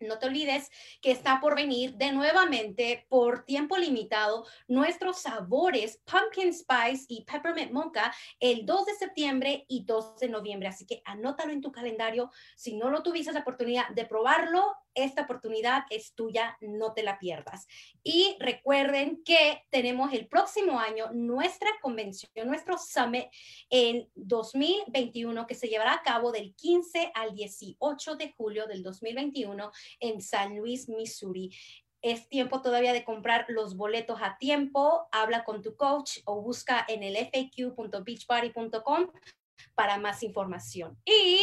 No 0.00 0.18
te 0.18 0.26
olvides 0.26 0.70
que 1.02 1.10
está 1.10 1.40
por 1.40 1.54
venir 1.54 1.94
de 1.96 2.10
nuevamente 2.12 3.04
por 3.10 3.44
tiempo 3.44 3.76
limitado 3.76 4.46
nuestros 4.66 5.18
sabores 5.18 6.00
Pumpkin 6.06 6.54
Spice 6.54 7.04
y 7.08 7.24
Peppermint 7.24 7.70
Mocha 7.70 8.10
el 8.38 8.64
2 8.64 8.86
de 8.86 8.94
septiembre 8.94 9.66
y 9.68 9.84
2 9.84 10.16
de 10.18 10.28
noviembre. 10.30 10.68
Así 10.70 10.86
que 10.86 11.02
anótalo 11.04 11.52
en 11.52 11.60
tu 11.60 11.70
calendario. 11.70 12.30
Si 12.56 12.76
no 12.76 12.88
lo 12.88 13.02
tuviste 13.02 13.30
la 13.32 13.40
oportunidad 13.40 13.90
de 13.90 14.06
probarlo, 14.06 14.74
esta 14.94 15.22
oportunidad 15.22 15.84
es 15.90 16.14
tuya, 16.14 16.56
no 16.60 16.92
te 16.92 17.02
la 17.02 17.18
pierdas. 17.18 17.66
Y 18.02 18.36
recuerden 18.38 19.22
que 19.24 19.64
tenemos 19.70 20.12
el 20.12 20.28
próximo 20.28 20.78
año 20.78 21.10
nuestra 21.12 21.68
convención, 21.80 22.30
nuestro 22.46 22.78
summit 22.78 23.26
en 23.68 24.08
2021 24.14 25.46
que 25.46 25.54
se 25.54 25.68
llevará 25.68 25.94
a 25.94 26.02
cabo 26.02 26.32
del 26.32 26.54
15 26.54 27.12
al 27.14 27.34
18 27.34 28.16
de 28.16 28.32
julio 28.32 28.66
del 28.66 28.82
2021 28.82 29.70
en 30.00 30.20
San 30.20 30.56
Luis, 30.56 30.88
Missouri. 30.88 31.50
Es 32.02 32.28
tiempo 32.28 32.62
todavía 32.62 32.94
de 32.94 33.04
comprar 33.04 33.44
los 33.48 33.76
boletos 33.76 34.20
a 34.22 34.38
tiempo. 34.38 35.06
Habla 35.12 35.44
con 35.44 35.60
tu 35.60 35.76
coach 35.76 36.20
o 36.24 36.40
busca 36.40 36.84
en 36.88 37.02
el 37.02 37.16
faq.beachbody.com 37.16 39.10
para 39.74 39.98
más 39.98 40.22
información. 40.22 40.98
Y 41.04 41.40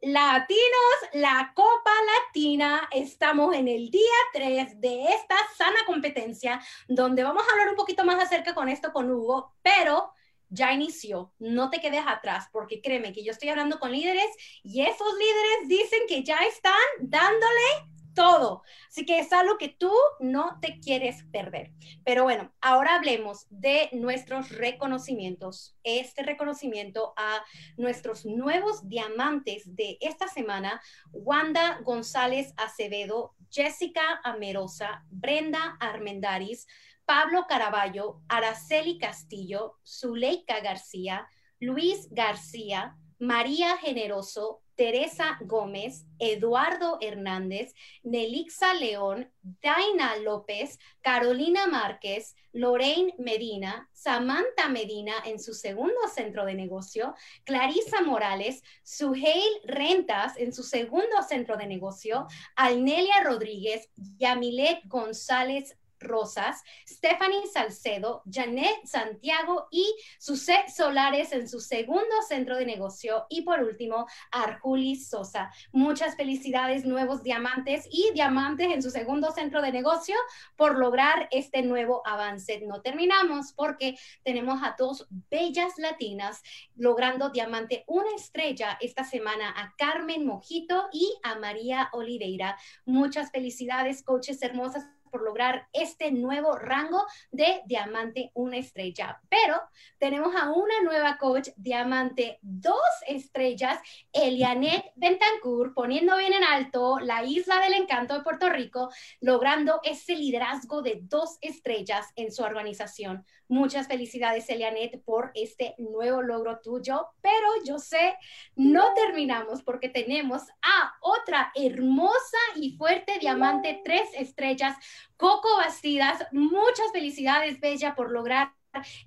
Latinos, 0.00 1.10
la 1.14 1.50
Copa 1.56 1.90
Latina, 2.06 2.88
estamos 2.92 3.52
en 3.56 3.66
el 3.66 3.90
día 3.90 4.00
3 4.32 4.80
de 4.80 5.06
esta 5.06 5.34
sana 5.56 5.78
competencia, 5.86 6.60
donde 6.86 7.24
vamos 7.24 7.42
a 7.42 7.50
hablar 7.50 7.70
un 7.70 7.74
poquito 7.74 8.04
más 8.04 8.22
acerca 8.22 8.54
con 8.54 8.68
esto 8.68 8.92
con 8.92 9.10
Hugo, 9.10 9.56
pero 9.60 10.12
ya 10.50 10.72
inició, 10.72 11.32
no 11.40 11.68
te 11.68 11.80
quedes 11.80 12.04
atrás, 12.06 12.46
porque 12.52 12.80
créeme 12.80 13.12
que 13.12 13.24
yo 13.24 13.32
estoy 13.32 13.48
hablando 13.48 13.80
con 13.80 13.90
líderes 13.90 14.30
y 14.62 14.82
esos 14.82 15.14
líderes 15.18 15.68
dicen 15.68 16.00
que 16.06 16.22
ya 16.22 16.38
están 16.46 16.72
dándole 17.00 17.88
todo. 18.14 18.62
Así 18.88 19.04
que 19.06 19.18
es 19.18 19.32
algo 19.32 19.58
que 19.58 19.68
tú 19.68 19.92
no 20.20 20.58
te 20.60 20.80
quieres 20.80 21.24
perder. 21.32 21.72
Pero 22.04 22.24
bueno, 22.24 22.52
ahora 22.60 22.96
hablemos 22.96 23.46
de 23.50 23.88
nuestros 23.92 24.50
reconocimientos. 24.50 25.76
Este 25.84 26.22
reconocimiento 26.22 27.12
a 27.16 27.42
nuestros 27.76 28.26
nuevos 28.26 28.88
diamantes 28.88 29.74
de 29.74 29.98
esta 30.00 30.28
semana, 30.28 30.80
Wanda 31.12 31.80
González 31.84 32.52
Acevedo, 32.56 33.34
Jessica 33.50 34.20
Amerosa, 34.24 35.04
Brenda 35.10 35.76
Armendaris, 35.80 36.66
Pablo 37.04 37.46
Caraballo, 37.48 38.20
Araceli 38.28 38.98
Castillo, 38.98 39.78
Zuleika 39.82 40.60
García, 40.60 41.26
Luis 41.58 42.08
García, 42.10 42.96
María 43.18 43.76
Generoso, 43.78 44.62
Teresa 44.76 45.38
Gómez, 45.40 46.06
Eduardo 46.20 46.98
Hernández, 47.00 47.74
Nelixa 48.04 48.74
León, 48.74 49.28
Daina 49.42 50.14
López, 50.18 50.78
Carolina 51.00 51.66
Márquez, 51.66 52.36
Lorraine 52.52 53.12
Medina, 53.18 53.90
Samantha 53.92 54.68
Medina 54.68 55.14
en 55.24 55.40
su 55.40 55.52
segundo 55.52 56.06
centro 56.14 56.44
de 56.44 56.54
negocio, 56.54 57.16
Clarisa 57.42 58.02
Morales, 58.02 58.62
Suheil 58.84 59.52
Rentas 59.64 60.36
en 60.36 60.52
su 60.52 60.62
segundo 60.62 61.24
centro 61.28 61.56
de 61.56 61.66
negocio, 61.66 62.28
Alnelia 62.54 63.24
Rodríguez, 63.24 63.90
Yamilet 63.96 64.78
González 64.84 65.76
Rosas, 66.00 66.62
Stephanie 66.86 67.46
Salcedo, 67.52 68.22
Janet 68.30 68.84
Santiago 68.84 69.68
y 69.70 69.86
Suset 70.18 70.68
Solares 70.68 71.32
en 71.32 71.48
su 71.48 71.60
segundo 71.60 72.22
centro 72.26 72.56
de 72.56 72.66
negocio 72.66 73.26
y 73.28 73.42
por 73.42 73.60
último 73.60 74.06
Arjuli 74.30 74.96
Sosa. 74.96 75.50
Muchas 75.72 76.16
felicidades, 76.16 76.84
nuevos 76.84 77.22
diamantes 77.22 77.86
y 77.90 78.10
diamantes 78.12 78.68
en 78.72 78.82
su 78.82 78.90
segundo 78.90 79.32
centro 79.32 79.62
de 79.62 79.72
negocio 79.72 80.16
por 80.56 80.78
lograr 80.78 81.28
este 81.30 81.62
nuevo 81.62 82.02
avance. 82.06 82.60
No 82.60 82.80
terminamos 82.80 83.52
porque 83.52 83.98
tenemos 84.24 84.62
a 84.62 84.74
dos 84.78 85.06
bellas 85.30 85.74
latinas 85.78 86.42
logrando 86.76 87.30
diamante 87.30 87.84
una 87.86 88.14
estrella 88.14 88.78
esta 88.80 89.04
semana 89.04 89.54
a 89.56 89.74
Carmen 89.76 90.26
Mojito 90.26 90.88
y 90.92 91.14
a 91.22 91.36
María 91.36 91.88
Oliveira. 91.92 92.56
Muchas 92.84 93.30
felicidades, 93.30 94.02
coaches 94.02 94.42
hermosas 94.42 94.84
por 95.10 95.22
lograr 95.22 95.68
este 95.72 96.10
nuevo 96.10 96.56
rango 96.56 97.04
de 97.30 97.62
diamante 97.66 98.30
una 98.34 98.58
estrella. 98.58 99.20
Pero 99.28 99.60
tenemos 99.98 100.34
a 100.36 100.50
una 100.50 100.82
nueva 100.82 101.18
coach 101.18 101.48
diamante 101.56 102.38
dos 102.42 102.76
estrellas, 103.06 103.78
Elianet 104.12 104.92
Bentancur, 104.96 105.74
poniendo 105.74 106.16
bien 106.16 106.32
en 106.32 106.44
alto 106.44 106.98
la 107.00 107.24
isla 107.24 107.60
del 107.60 107.74
encanto 107.74 108.14
de 108.14 108.22
Puerto 108.22 108.48
Rico, 108.48 108.90
logrando 109.20 109.80
ese 109.82 110.14
liderazgo 110.14 110.82
de 110.82 111.00
dos 111.02 111.38
estrellas 111.40 112.06
en 112.16 112.32
su 112.32 112.42
organización. 112.42 113.24
Muchas 113.48 113.86
felicidades, 113.86 114.48
Elianet, 114.50 115.02
por 115.04 115.30
este 115.34 115.74
nuevo 115.78 116.22
logro 116.22 116.60
tuyo, 116.60 117.08
pero 117.22 117.46
yo 117.64 117.78
sé, 117.78 118.16
no 118.54 118.92
terminamos 118.94 119.62
porque 119.62 119.88
tenemos 119.88 120.42
a 120.62 120.92
otra 121.00 121.50
hermosa 121.54 122.38
y 122.56 122.76
fuerte 122.76 123.18
diamante 123.18 123.80
tres 123.84 124.08
estrellas, 124.14 124.76
Coco 125.16 125.48
Bastidas. 125.56 126.26
Muchas 126.32 126.92
felicidades, 126.92 127.58
Bella, 127.58 127.94
por 127.94 128.10
lograr 128.10 128.52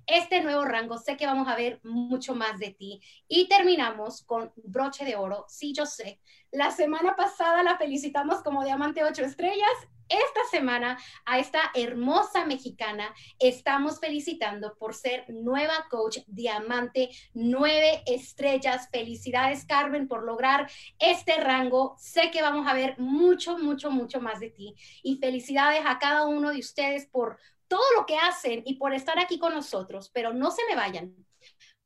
este 0.06 0.42
nuevo 0.42 0.64
rango. 0.64 0.98
Sé 0.98 1.16
que 1.16 1.26
vamos 1.26 1.48
a 1.48 1.56
ver 1.56 1.80
mucho 1.82 2.34
más 2.34 2.58
de 2.58 2.70
ti. 2.70 3.00
Y 3.28 3.48
terminamos 3.48 4.22
con 4.22 4.52
broche 4.56 5.04
de 5.04 5.16
oro. 5.16 5.44
Sí, 5.48 5.72
yo 5.72 5.86
sé. 5.86 6.20
La 6.50 6.70
semana 6.70 7.16
pasada 7.16 7.62
la 7.62 7.78
felicitamos 7.78 8.42
como 8.42 8.64
diamante 8.64 9.04
ocho 9.04 9.24
estrellas. 9.24 9.68
Esta 10.08 10.40
semana 10.50 10.98
a 11.24 11.38
esta 11.38 11.70
hermosa 11.74 12.44
mexicana 12.44 13.14
estamos 13.38 13.98
felicitando 13.98 14.74
por 14.74 14.94
ser 14.94 15.24
nueva 15.28 15.86
coach 15.88 16.18
diamante 16.26 17.08
nueve 17.32 18.02
estrellas. 18.04 18.90
Felicidades 18.92 19.64
Carmen 19.64 20.08
por 20.08 20.24
lograr 20.24 20.70
este 20.98 21.36
rango. 21.36 21.96
Sé 21.98 22.30
que 22.30 22.42
vamos 22.42 22.66
a 22.68 22.74
ver 22.74 22.98
mucho, 22.98 23.56
mucho, 23.56 23.90
mucho 23.90 24.20
más 24.20 24.38
de 24.40 24.50
ti. 24.50 24.74
Y 25.02 25.16
felicidades 25.16 25.80
a 25.86 25.98
cada 25.98 26.26
uno 26.26 26.50
de 26.50 26.58
ustedes 26.58 27.06
por 27.06 27.38
todo 27.72 27.80
lo 27.98 28.04
que 28.04 28.18
hacen 28.18 28.62
y 28.66 28.74
por 28.74 28.92
estar 28.92 29.18
aquí 29.18 29.38
con 29.38 29.54
nosotros, 29.54 30.10
pero 30.12 30.34
no 30.34 30.50
se 30.50 30.60
me 30.68 30.76
vayan, 30.76 31.16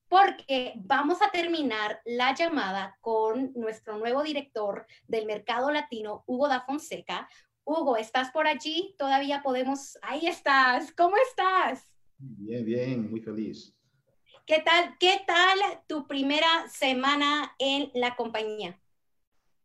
porque 0.09 0.73
vamos 0.79 1.23
a 1.23 1.31
terminar 1.31 2.01
la 2.05 2.35
llamada 2.35 2.99
con 3.01 3.53
nuestro 3.55 3.97
nuevo 3.97 4.25
director 4.25 4.85
del 5.07 5.27
mercado 5.27 5.71
latino, 5.71 6.25
Hugo 6.27 6.49
da 6.49 6.63
Fonseca. 6.63 7.29
Hugo, 7.63 7.97
¿estás 7.97 8.33
por 8.33 8.49
allí? 8.49 8.97
Todavía 8.99 9.45
podemos... 9.45 9.97
Ahí 10.03 10.27
estás. 10.27 10.93
¿Cómo 10.93 11.15
estás? 11.29 11.89
Bien, 12.19 12.65
bien, 12.65 13.09
muy 13.09 13.21
feliz. 13.21 13.73
¿Qué 14.45 14.63
tal, 14.65 14.97
qué 14.99 15.21
tal 15.25 15.59
tu 15.87 16.09
primera 16.09 16.69
semana 16.69 17.55
en 17.61 17.93
la 17.95 18.17
compañía? 18.17 18.77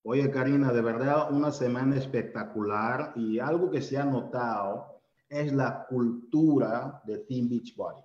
Oye, 0.04 0.30
Karina, 0.30 0.72
de 0.72 0.82
verdad 0.84 1.32
una 1.32 1.52
semana 1.52 1.96
espectacular 1.96 3.14
y 3.16 3.40
algo 3.40 3.72
que 3.72 3.82
se 3.82 3.98
ha 3.98 4.06
notado 4.06 5.01
es 5.32 5.54
la 5.54 5.86
cultura 5.88 7.02
de 7.06 7.20
Team 7.20 7.48
Beachbody. 7.48 8.02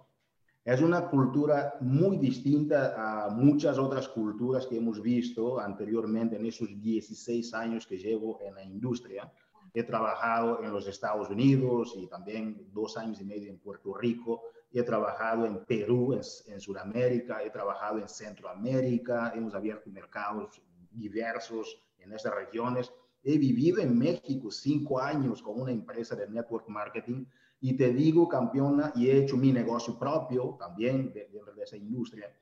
Es 0.64 0.80
una 0.80 1.08
cultura 1.08 1.74
muy 1.80 2.18
distinta 2.18 2.94
a 2.96 3.30
muchas 3.30 3.78
otras 3.78 4.08
culturas 4.08 4.66
que 4.66 4.78
hemos 4.78 5.02
visto 5.02 5.58
anteriormente 5.58 6.36
en 6.36 6.46
esos 6.46 6.68
16 6.80 7.52
años 7.54 7.86
que 7.86 7.98
llevo 7.98 8.38
en 8.42 8.54
la 8.54 8.62
industria. 8.62 9.30
He 9.74 9.82
trabajado 9.82 10.62
en 10.62 10.72
los 10.72 10.86
Estados 10.86 11.28
Unidos 11.28 11.94
y 11.96 12.06
también 12.06 12.68
dos 12.72 12.96
años 12.96 13.20
y 13.20 13.24
medio 13.24 13.50
en 13.50 13.58
Puerto 13.58 13.92
Rico. 13.94 14.42
He 14.72 14.84
trabajado 14.84 15.46
en 15.46 15.64
Perú, 15.64 16.12
en, 16.12 16.20
en 16.52 16.60
Sudamérica. 16.60 17.42
He 17.42 17.50
trabajado 17.50 17.98
en 17.98 18.08
Centroamérica. 18.08 19.32
Hemos 19.34 19.54
abierto 19.54 19.90
mercados 19.90 20.62
diversos 20.92 21.76
en 21.98 22.12
estas 22.12 22.34
regiones. 22.34 22.92
He 23.28 23.38
vivido 23.38 23.80
en 23.80 23.98
México 23.98 24.52
cinco 24.52 25.00
años 25.00 25.42
con 25.42 25.60
una 25.60 25.72
empresa 25.72 26.14
de 26.14 26.28
network 26.28 26.68
marketing 26.68 27.24
y 27.60 27.76
te 27.76 27.92
digo, 27.92 28.28
campeona, 28.28 28.92
y 28.94 29.08
he 29.08 29.18
hecho 29.18 29.36
mi 29.36 29.52
negocio 29.52 29.98
propio 29.98 30.54
también 30.56 31.12
dentro 31.12 31.52
de, 31.52 31.64
esa 31.64 31.76
industria. 31.76 32.32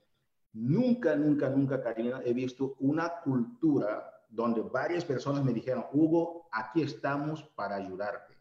Nunca, 0.53 1.17
nunca, 1.17 1.49
nunca, 1.49 1.83
Karina, 1.83 2.21
he 2.23 2.35
visto 2.35 2.77
una 2.81 3.11
cultura 3.23 4.13
donde 4.29 4.61
varias 4.61 5.07
personas 5.07 5.43
me 5.43 5.55
dijeron, 5.55 5.87
Hugo, 5.91 6.49
aquí 6.53 6.83
estamos 6.83 7.43
para 7.57 7.77
ayudarte. 7.77 8.35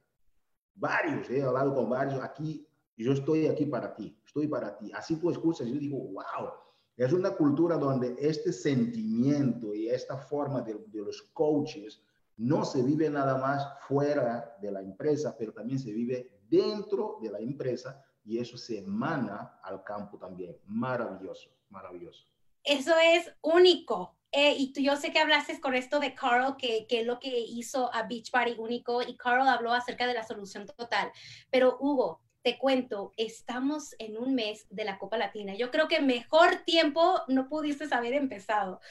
Varios, 0.75 1.29
he 1.29 1.43
hablado 1.43 1.73
con 1.73 1.89
varios, 1.89 2.21
aquí, 2.21 2.67
yo 2.97 3.13
estoy 3.13 3.47
aquí 3.47 3.67
para 3.67 3.95
ti, 3.95 4.19
estoy 4.25 4.47
para 4.47 4.77
ti. 4.77 4.91
Así 4.93 5.15
tú 5.15 5.29
escuchas, 5.29 5.65
yo 5.69 5.79
digo, 5.79 5.97
wow, 5.97 6.49
es 6.97 7.13
una 7.13 7.31
cultura 7.37 7.77
donde 7.77 8.17
este 8.19 8.51
sentimiento 8.51 9.73
y 9.73 9.87
esta 9.87 10.17
forma 10.17 10.61
de, 10.61 10.73
de 10.87 10.99
los 10.99 11.21
coaches 11.31 12.03
no 12.37 12.65
se 12.65 12.81
vive 12.81 13.09
nada 13.09 13.37
más 13.37 13.67
fuera 13.87 14.57
de 14.61 14.71
la 14.71 14.81
empresa, 14.81 15.35
pero 15.37 15.53
también 15.53 15.79
se 15.79 15.91
vive 15.91 16.39
dentro 16.49 17.17
de 17.21 17.31
la 17.31 17.39
empresa 17.39 18.03
y 18.23 18.39
eso 18.39 18.57
se 18.57 18.79
emana 18.79 19.59
al 19.63 19.83
campo 19.83 20.17
también. 20.17 20.57
Maravilloso, 20.65 21.49
maravilloso. 21.69 22.27
Eso 22.63 22.93
es 22.97 23.31
único. 23.41 24.17
Eh, 24.31 24.55
y 24.57 24.73
tú, 24.73 24.81
yo 24.81 24.95
sé 24.95 25.11
que 25.11 25.19
hablaste 25.19 25.59
con 25.59 25.75
esto 25.75 25.99
de 25.99 26.15
Carl, 26.15 26.57
que, 26.57 26.87
que 26.87 27.01
es 27.01 27.05
lo 27.05 27.19
que 27.19 27.39
hizo 27.39 27.93
a 27.93 28.07
Beachbody 28.07 28.55
único, 28.57 29.03
y 29.03 29.15
Carl 29.15 29.47
habló 29.47 29.73
acerca 29.73 30.07
de 30.07 30.15
la 30.15 30.23
solución 30.23 30.65
total. 30.65 31.11
Pero 31.51 31.77
Hugo, 31.79 32.23
te 32.43 32.57
cuento, 32.57 33.13
estamos 33.15 33.95
en 33.99 34.17
un 34.17 34.35
mes 34.35 34.67
de 34.69 34.83
la 34.83 34.99
Copa 34.99 35.17
Latina. 35.17 35.55
Yo 35.55 35.71
creo 35.71 35.87
que 35.87 36.01
mejor 36.01 36.63
tiempo 36.65 37.21
no 37.29 37.47
pudiste 37.47 37.85
haber 37.91 38.13
empezado, 38.13 38.81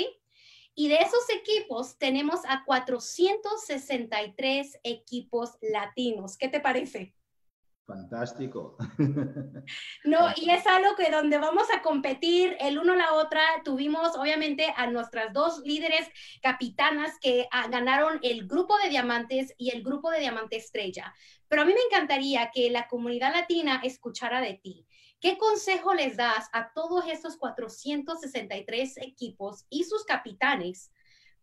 Y 0.76 0.88
de 0.88 0.96
esos 0.96 1.30
equipos 1.30 1.96
tenemos 1.98 2.40
a 2.48 2.64
463 2.64 4.80
equipos 4.82 5.50
latinos. 5.60 6.36
¿Qué 6.36 6.48
te 6.48 6.58
parece? 6.58 7.14
Fantástico. 7.86 8.76
No, 10.04 10.28
y 10.36 10.50
es 10.50 10.66
algo 10.66 10.94
que 10.96 11.10
donde 11.10 11.38
vamos 11.38 11.66
a 11.74 11.80
competir 11.80 12.56
el 12.60 12.78
uno 12.78 12.92
a 12.92 12.96
la 12.96 13.14
otra. 13.14 13.40
Tuvimos 13.64 14.16
obviamente 14.16 14.72
a 14.76 14.86
nuestras 14.86 15.32
dos 15.32 15.60
líderes 15.64 16.08
capitanas 16.42 17.18
que 17.20 17.46
ah, 17.50 17.68
ganaron 17.68 18.18
el 18.22 18.46
grupo 18.46 18.76
de 18.78 18.90
diamantes 18.90 19.54
y 19.56 19.70
el 19.70 19.82
grupo 19.82 20.10
de 20.10 20.20
diamante 20.20 20.56
estrella. 20.56 21.14
Pero 21.48 21.62
a 21.62 21.64
mí 21.64 21.72
me 21.72 21.80
encantaría 21.80 22.50
que 22.52 22.70
la 22.70 22.86
comunidad 22.88 23.34
latina 23.34 23.80
escuchara 23.82 24.40
de 24.40 24.54
ti. 24.62 24.86
¿Qué 25.20 25.38
consejo 25.38 25.94
les 25.94 26.16
das 26.16 26.48
a 26.52 26.72
todos 26.74 27.06
estos 27.08 27.36
463 27.38 28.98
equipos 28.98 29.64
y 29.70 29.84
sus 29.84 30.04
capitanes 30.04 30.92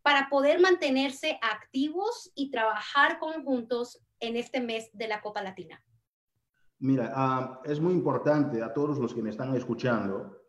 para 0.03 0.29
poder 0.29 0.59
mantenerse 0.59 1.39
activos 1.41 2.31
y 2.35 2.51
trabajar 2.51 3.19
conjuntos 3.19 3.99
en 4.19 4.37
este 4.37 4.59
mes 4.59 4.89
de 4.93 5.07
la 5.07 5.21
Copa 5.21 5.41
Latina? 5.41 5.83
Mira, 6.81 7.13
ah, 7.15 7.61
es 7.63 7.79
muy 7.79 7.93
importante 7.93 8.63
a 8.63 8.73
todos 8.73 8.97
los 8.97 9.13
que 9.13 9.21
me 9.21 9.29
están 9.29 9.55
escuchando, 9.55 10.41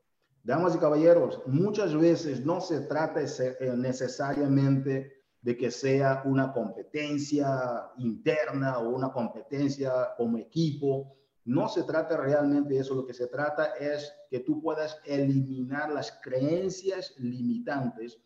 damas 0.43 0.75
y 0.75 0.79
caballeros, 0.79 1.43
muchas 1.47 1.95
veces 1.95 2.43
no 2.43 2.59
se 2.59 2.81
trata 2.81 3.21
eh, 3.21 3.75
necesariamente 3.77 5.13
de 5.43 5.57
que 5.59 5.71
sea 5.71 6.23
una 6.25 6.51
competencia 6.51 7.91
interna 7.99 8.79
o 8.79 8.89
una 8.89 9.13
competencia 9.13 10.15
como 10.17 10.39
equipo. 10.39 11.19
No 11.45 11.69
se 11.69 11.83
trata 11.83 12.17
realmente 12.17 12.73
de 12.73 12.81
eso, 12.81 12.95
lo 12.95 13.05
que 13.05 13.13
se 13.13 13.27
trata 13.27 13.75
es 13.79 14.11
que 14.31 14.41
tú 14.41 14.63
puedas 14.63 14.99
eliminar 15.05 15.93
las 15.93 16.13
creencias 16.23 17.15
limitantes, 17.19 18.19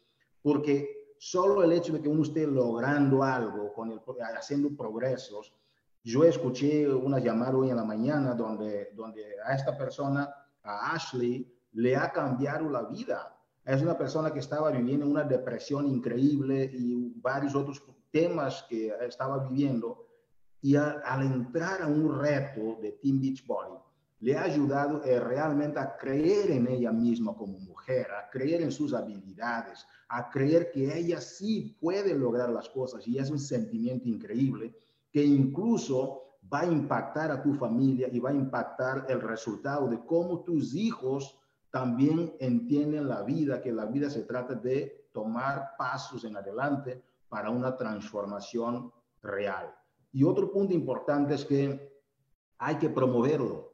porque 0.43 1.17
solo 1.19 1.65
el 1.65 1.73
hecho 1.73 1.95
de 1.95 2.03
que 2.03 2.09
uno 2.09 2.23
esté 2.23 2.47
logrando 2.47 3.25
algo, 3.25 3.73
con 3.73 3.91
el, 3.91 4.01
haciendo 4.39 4.77
progresos, 4.77 5.53
yo 6.07 6.23
escuché 6.23 6.89
una 6.89 7.19
llamada 7.19 7.57
hoy 7.57 7.71
en 7.71 7.77
la 7.77 7.85
mañana 7.85 8.33
donde, 8.33 8.93
donde 8.95 9.25
a 9.45 9.57
esta 9.57 9.77
persona, 9.77 10.33
a 10.63 10.93
Ashley, 10.95 11.53
le 11.73 11.97
ha 11.97 12.13
cambiado 12.13 12.71
la 12.71 12.85
vida. 12.85 13.37
Es 13.65 13.83
una 13.83 13.99
persona 13.99 14.33
que 14.33 14.39
estaba 14.39 14.71
viviendo 14.71 15.05
una 15.05 15.25
depresión 15.25 15.89
increíble 15.89 16.71
y 16.73 17.13
varios 17.21 17.57
otros 17.57 17.83
temas 18.13 18.65
que 18.69 18.95
estaba 19.01 19.49
viviendo. 19.49 20.07
Y 20.63 20.77
al 20.77 21.23
entrar 21.23 21.83
a 21.83 21.89
un 21.89 22.21
reto 22.21 22.79
de 22.81 22.93
Team 23.03 23.21
Beachbody, 23.21 23.77
le 24.21 24.37
ha 24.37 24.45
ayudado 24.45 25.03
eh, 25.03 25.19
realmente 25.19 25.81
a 25.81 25.97
creer 25.97 26.53
en 26.53 26.69
ella 26.69 26.93
misma 26.93 27.35
como 27.35 27.59
mujer, 27.59 28.07
a 28.13 28.31
creer 28.31 28.63
en 28.63 28.71
sus 28.71 28.95
habilidades, 28.95 29.85
a 30.09 30.31
creer 30.31 30.71
que 30.71 30.97
ella 30.97 31.21
sí 31.21 31.77
puede 31.81 32.15
lograr 32.15 32.51
las 32.51 32.69
cosas. 32.69 33.09
Y 33.09 33.19
es 33.19 33.29
un 33.29 33.41
sentimiento 33.41 34.09
increíble 34.09 34.73
que 35.17 35.25
incluso 35.25 36.35
va 36.53 36.61
a 36.61 36.67
impactar 36.67 37.31
a 37.31 37.43
tu 37.43 37.55
familia 37.55 38.07
y 38.13 38.19
va 38.19 38.29
a 38.29 38.35
impactar 38.35 39.07
el 39.09 39.23
resultado 39.23 39.89
de 39.89 40.05
cómo 40.05 40.41
tus 40.41 40.75
hijos 40.75 41.39
también 41.71 42.37
entienden 42.39 43.09
la 43.09 43.23
vida, 43.23 43.63
que 43.63 43.73
la 43.73 43.87
vida 43.87 44.11
se 44.11 44.25
trata 44.25 44.55
de 44.57 45.09
tomar 45.15 45.71
pasos 45.79 46.23
en 46.25 46.37
adelante 46.37 47.03
para 47.31 47.49
una 47.49 47.75
transformación 47.79 48.93
real. 49.23 49.75
Y 50.13 50.23
otro 50.23 50.53
punto 50.53 50.75
importante 50.75 51.33
es 51.33 51.47
que 51.47 51.99
hay 52.59 52.77
que 52.77 52.91
promoverlo. 52.91 53.73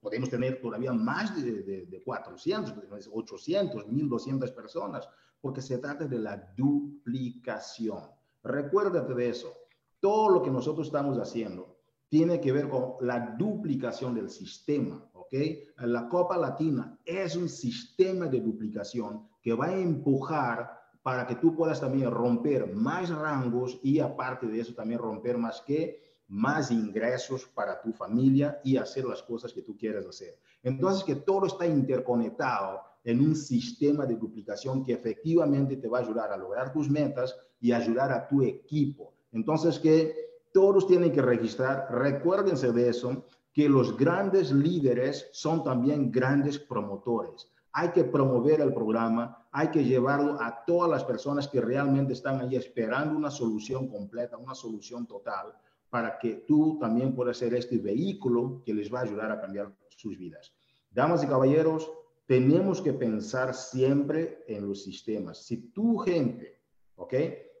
Podemos 0.00 0.28
tener 0.28 0.60
todavía 0.60 0.92
más 0.92 1.36
de, 1.36 1.62
de, 1.62 1.86
de 1.86 2.02
400, 2.02 2.74
800, 3.12 3.86
1200 3.86 4.50
personas, 4.50 5.08
porque 5.40 5.62
se 5.62 5.78
trata 5.78 6.04
de 6.04 6.18
la 6.18 6.52
duplicación. 6.56 8.10
Recuérdate 8.42 9.14
de 9.14 9.28
eso 9.28 9.61
todo 10.02 10.30
lo 10.30 10.42
que 10.42 10.50
nosotros 10.50 10.88
estamos 10.88 11.16
haciendo 11.16 11.78
tiene 12.08 12.40
que 12.40 12.50
ver 12.50 12.68
con 12.68 12.94
la 13.02 13.36
duplicación 13.38 14.16
del 14.16 14.30
sistema, 14.30 15.08
¿ok? 15.14 15.32
La 15.76 16.08
Copa 16.08 16.36
Latina 16.36 16.98
es 17.04 17.36
un 17.36 17.48
sistema 17.48 18.26
de 18.26 18.40
duplicación 18.40 19.28
que 19.40 19.54
va 19.54 19.66
a 19.66 19.78
empujar 19.78 20.82
para 21.04 21.24
que 21.24 21.36
tú 21.36 21.54
puedas 21.54 21.80
también 21.80 22.10
romper 22.10 22.74
más 22.74 23.10
rangos 23.10 23.78
y 23.84 24.00
aparte 24.00 24.48
de 24.48 24.60
eso 24.60 24.74
también 24.74 24.98
romper 24.98 25.38
más 25.38 25.60
que 25.60 26.02
más 26.26 26.72
ingresos 26.72 27.46
para 27.46 27.80
tu 27.80 27.92
familia 27.92 28.60
y 28.64 28.76
hacer 28.76 29.04
las 29.04 29.22
cosas 29.22 29.52
que 29.52 29.62
tú 29.62 29.76
quieres 29.76 30.04
hacer. 30.04 30.36
Entonces, 30.64 31.04
que 31.04 31.16
todo 31.16 31.46
está 31.46 31.66
interconectado 31.66 32.80
en 33.04 33.20
un 33.20 33.36
sistema 33.36 34.04
de 34.04 34.16
duplicación 34.16 34.82
que 34.84 34.94
efectivamente 34.94 35.76
te 35.76 35.88
va 35.88 35.98
a 35.98 36.02
ayudar 36.02 36.32
a 36.32 36.36
lograr 36.36 36.72
tus 36.72 36.90
metas 36.90 37.36
y 37.60 37.70
ayudar 37.70 38.10
a 38.10 38.26
tu 38.26 38.42
equipo 38.42 39.11
entonces, 39.32 39.78
que 39.78 40.14
todos 40.52 40.86
tienen 40.86 41.12
que 41.12 41.22
registrar, 41.22 41.88
recuérdense 41.90 42.72
de 42.72 42.88
eso, 42.88 43.24
que 43.52 43.68
los 43.68 43.96
grandes 43.96 44.52
líderes 44.52 45.28
son 45.32 45.64
también 45.64 46.10
grandes 46.10 46.58
promotores. 46.58 47.48
Hay 47.72 47.90
que 47.90 48.04
promover 48.04 48.60
el 48.60 48.74
programa, 48.74 49.46
hay 49.50 49.68
que 49.68 49.84
llevarlo 49.84 50.40
a 50.40 50.64
todas 50.66 50.90
las 50.90 51.04
personas 51.04 51.48
que 51.48 51.60
realmente 51.60 52.12
están 52.12 52.40
ahí 52.40 52.56
esperando 52.56 53.16
una 53.16 53.30
solución 53.30 53.88
completa, 53.88 54.36
una 54.36 54.54
solución 54.54 55.06
total, 55.06 55.54
para 55.88 56.18
que 56.18 56.44
tú 56.46 56.78
también 56.78 57.14
puedas 57.14 57.38
ser 57.38 57.54
este 57.54 57.78
vehículo 57.78 58.62
que 58.64 58.74
les 58.74 58.92
va 58.92 59.00
a 59.00 59.02
ayudar 59.02 59.30
a 59.30 59.40
cambiar 59.40 59.74
sus 59.96 60.18
vidas. 60.18 60.52
Damas 60.90 61.24
y 61.24 61.26
caballeros, 61.26 61.90
tenemos 62.26 62.80
que 62.80 62.92
pensar 62.92 63.54
siempre 63.54 64.44
en 64.48 64.68
los 64.68 64.82
sistemas. 64.82 65.44
Si 65.44 65.70
tu 65.70 65.98
gente, 65.98 66.60
¿ok? 66.96 67.14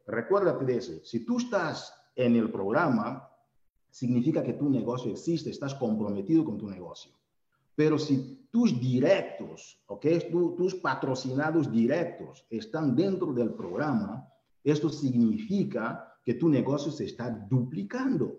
Recuérdate 0.06 0.64
de. 0.64 0.80
Si 0.80 1.24
tú 1.24 1.38
estás 1.38 1.94
en 2.16 2.36
el 2.36 2.50
programa, 2.50 3.28
significa 3.90 4.42
que 4.42 4.54
tu 4.54 4.68
negocio 4.68 5.10
existe, 5.10 5.50
estás 5.50 5.74
comprometido 5.74 6.44
con 6.44 6.58
tu 6.58 6.68
negocio. 6.68 7.12
Pero 7.74 7.98
si 7.98 8.46
tus 8.50 8.78
directos, 8.80 9.82
¿ok? 9.86 10.06
tus 10.56 10.74
patrocinados 10.76 11.70
directos 11.70 12.46
están 12.50 12.94
dentro 12.94 13.32
del 13.32 13.54
programa, 13.54 14.28
esto 14.62 14.88
significa 14.88 16.12
que 16.24 16.34
tu 16.34 16.48
negocio 16.48 16.92
se 16.92 17.06
está 17.06 17.30
duplicando. 17.30 18.36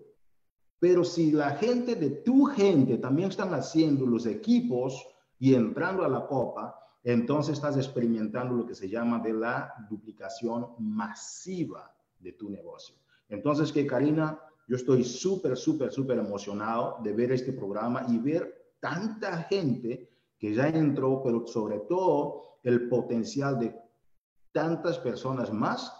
Pero 0.78 1.04
si 1.04 1.32
la 1.32 1.50
gente 1.52 1.94
de 1.94 2.10
tu 2.10 2.44
gente 2.44 2.98
también 2.98 3.30
están 3.30 3.52
haciendo 3.54 4.06
los 4.06 4.26
equipos 4.26 5.06
y 5.38 5.54
entrando 5.54 6.04
a 6.04 6.08
la 6.08 6.26
copa, 6.26 6.78
entonces 7.04 7.54
estás 7.54 7.76
experimentando 7.76 8.54
lo 8.54 8.66
que 8.66 8.74
se 8.74 8.88
llama 8.88 9.18
de 9.18 9.34
la 9.34 9.74
duplicación 9.90 10.68
masiva 10.78 11.94
de 12.18 12.32
tu 12.32 12.48
negocio. 12.48 12.96
Entonces, 13.28 13.70
que 13.70 13.86
Karina, 13.86 14.40
yo 14.66 14.76
estoy 14.76 15.04
súper, 15.04 15.56
súper, 15.56 15.92
súper 15.92 16.18
emocionado 16.18 16.96
de 17.02 17.12
ver 17.12 17.32
este 17.32 17.52
programa 17.52 18.06
y 18.08 18.18
ver 18.18 18.74
tanta 18.80 19.42
gente 19.44 20.10
que 20.38 20.54
ya 20.54 20.68
entró, 20.68 21.22
pero 21.22 21.46
sobre 21.46 21.80
todo 21.80 22.58
el 22.62 22.88
potencial 22.88 23.58
de 23.58 23.78
tantas 24.52 24.98
personas 24.98 25.52
más 25.52 25.92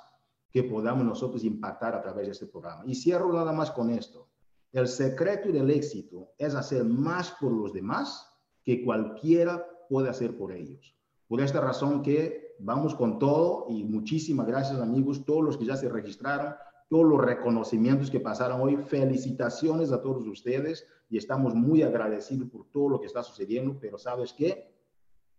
que 0.50 0.62
podamos 0.62 1.04
nosotros 1.04 1.44
impactar 1.44 1.94
a 1.94 2.00
través 2.00 2.26
de 2.26 2.32
este 2.32 2.46
programa. 2.46 2.82
Y 2.86 2.94
cierro 2.94 3.30
nada 3.30 3.52
más 3.52 3.70
con 3.72 3.90
esto. 3.90 4.28
El 4.72 4.88
secreto 4.88 5.52
del 5.52 5.70
éxito 5.70 6.32
es 6.38 6.54
hacer 6.54 6.84
más 6.84 7.30
por 7.32 7.52
los 7.52 7.72
demás 7.74 8.26
que 8.64 8.82
cualquiera 8.84 9.66
puede 9.88 10.08
hacer 10.08 10.36
por 10.36 10.52
ellos. 10.52 10.94
Por 11.28 11.40
esta 11.40 11.60
razón 11.60 12.02
que 12.02 12.54
vamos 12.58 12.94
con 12.94 13.18
todo 13.18 13.66
y 13.68 13.84
muchísimas 13.84 14.46
gracias 14.46 14.80
amigos, 14.80 15.24
todos 15.24 15.44
los 15.44 15.56
que 15.56 15.64
ya 15.64 15.76
se 15.76 15.88
registraron, 15.88 16.54
todos 16.88 17.06
los 17.06 17.20
reconocimientos 17.20 18.10
que 18.10 18.20
pasaron 18.20 18.60
hoy. 18.60 18.76
Felicitaciones 18.76 19.90
a 19.92 20.02
todos 20.02 20.26
ustedes 20.26 20.86
y 21.08 21.18
estamos 21.18 21.54
muy 21.54 21.82
agradecidos 21.82 22.48
por 22.50 22.66
todo 22.70 22.88
lo 22.88 23.00
que 23.00 23.06
está 23.06 23.22
sucediendo, 23.22 23.78
pero 23.80 23.98
sabes 23.98 24.32
qué? 24.32 24.72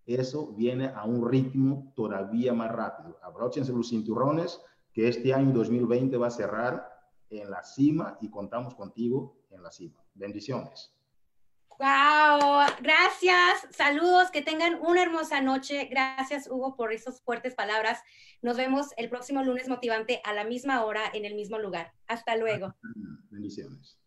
Eso 0.05 0.53
viene 0.53 0.88
a 0.88 1.05
un 1.05 1.27
ritmo 1.27 1.91
todavía 1.95 2.53
más 2.53 2.71
rápido. 2.71 3.17
Abróchense 3.23 3.71
los 3.71 3.89
cinturones 3.89 4.62
que 4.93 5.08
este 5.08 5.34
año 5.34 5.51
2020 5.53 6.17
va 6.17 6.27
a 6.27 6.31
cerrar 6.31 6.89
en 7.29 7.49
la 7.49 7.63
cima 7.63 8.17
y 8.21 8.29
contamos 8.29 8.75
contigo 8.75 9.38
en 9.49 9.63
la 9.63 9.71
cima. 9.71 9.99
Bendiciones. 10.13 10.93
Wow, 11.78 12.68
gracias, 12.82 13.68
saludos, 13.72 14.32
que 14.32 14.42
tengan 14.42 14.76
una 14.82 15.04
hermosa 15.04 15.42
noche. 15.42 15.86
Gracias, 15.86 16.48
Hugo, 16.50 16.76
por 16.76 16.94
esas 16.94 17.22
fuertes 17.22 17.54
palabras. 17.54 18.02
Nos 18.42 18.56
vemos 18.56 18.88
el 18.98 19.10
próximo 19.10 19.44
lunes 19.44 19.68
motivante 19.68 20.22
a 20.24 20.34
la 20.34 20.46
misma 20.46 20.86
hora 20.86 21.02
en 21.14 21.26
el 21.26 21.36
mismo 21.36 21.60
lugar. 21.60 21.94
Hasta 22.08 22.38
luego. 22.38 22.76
Bendiciones. 23.30 24.00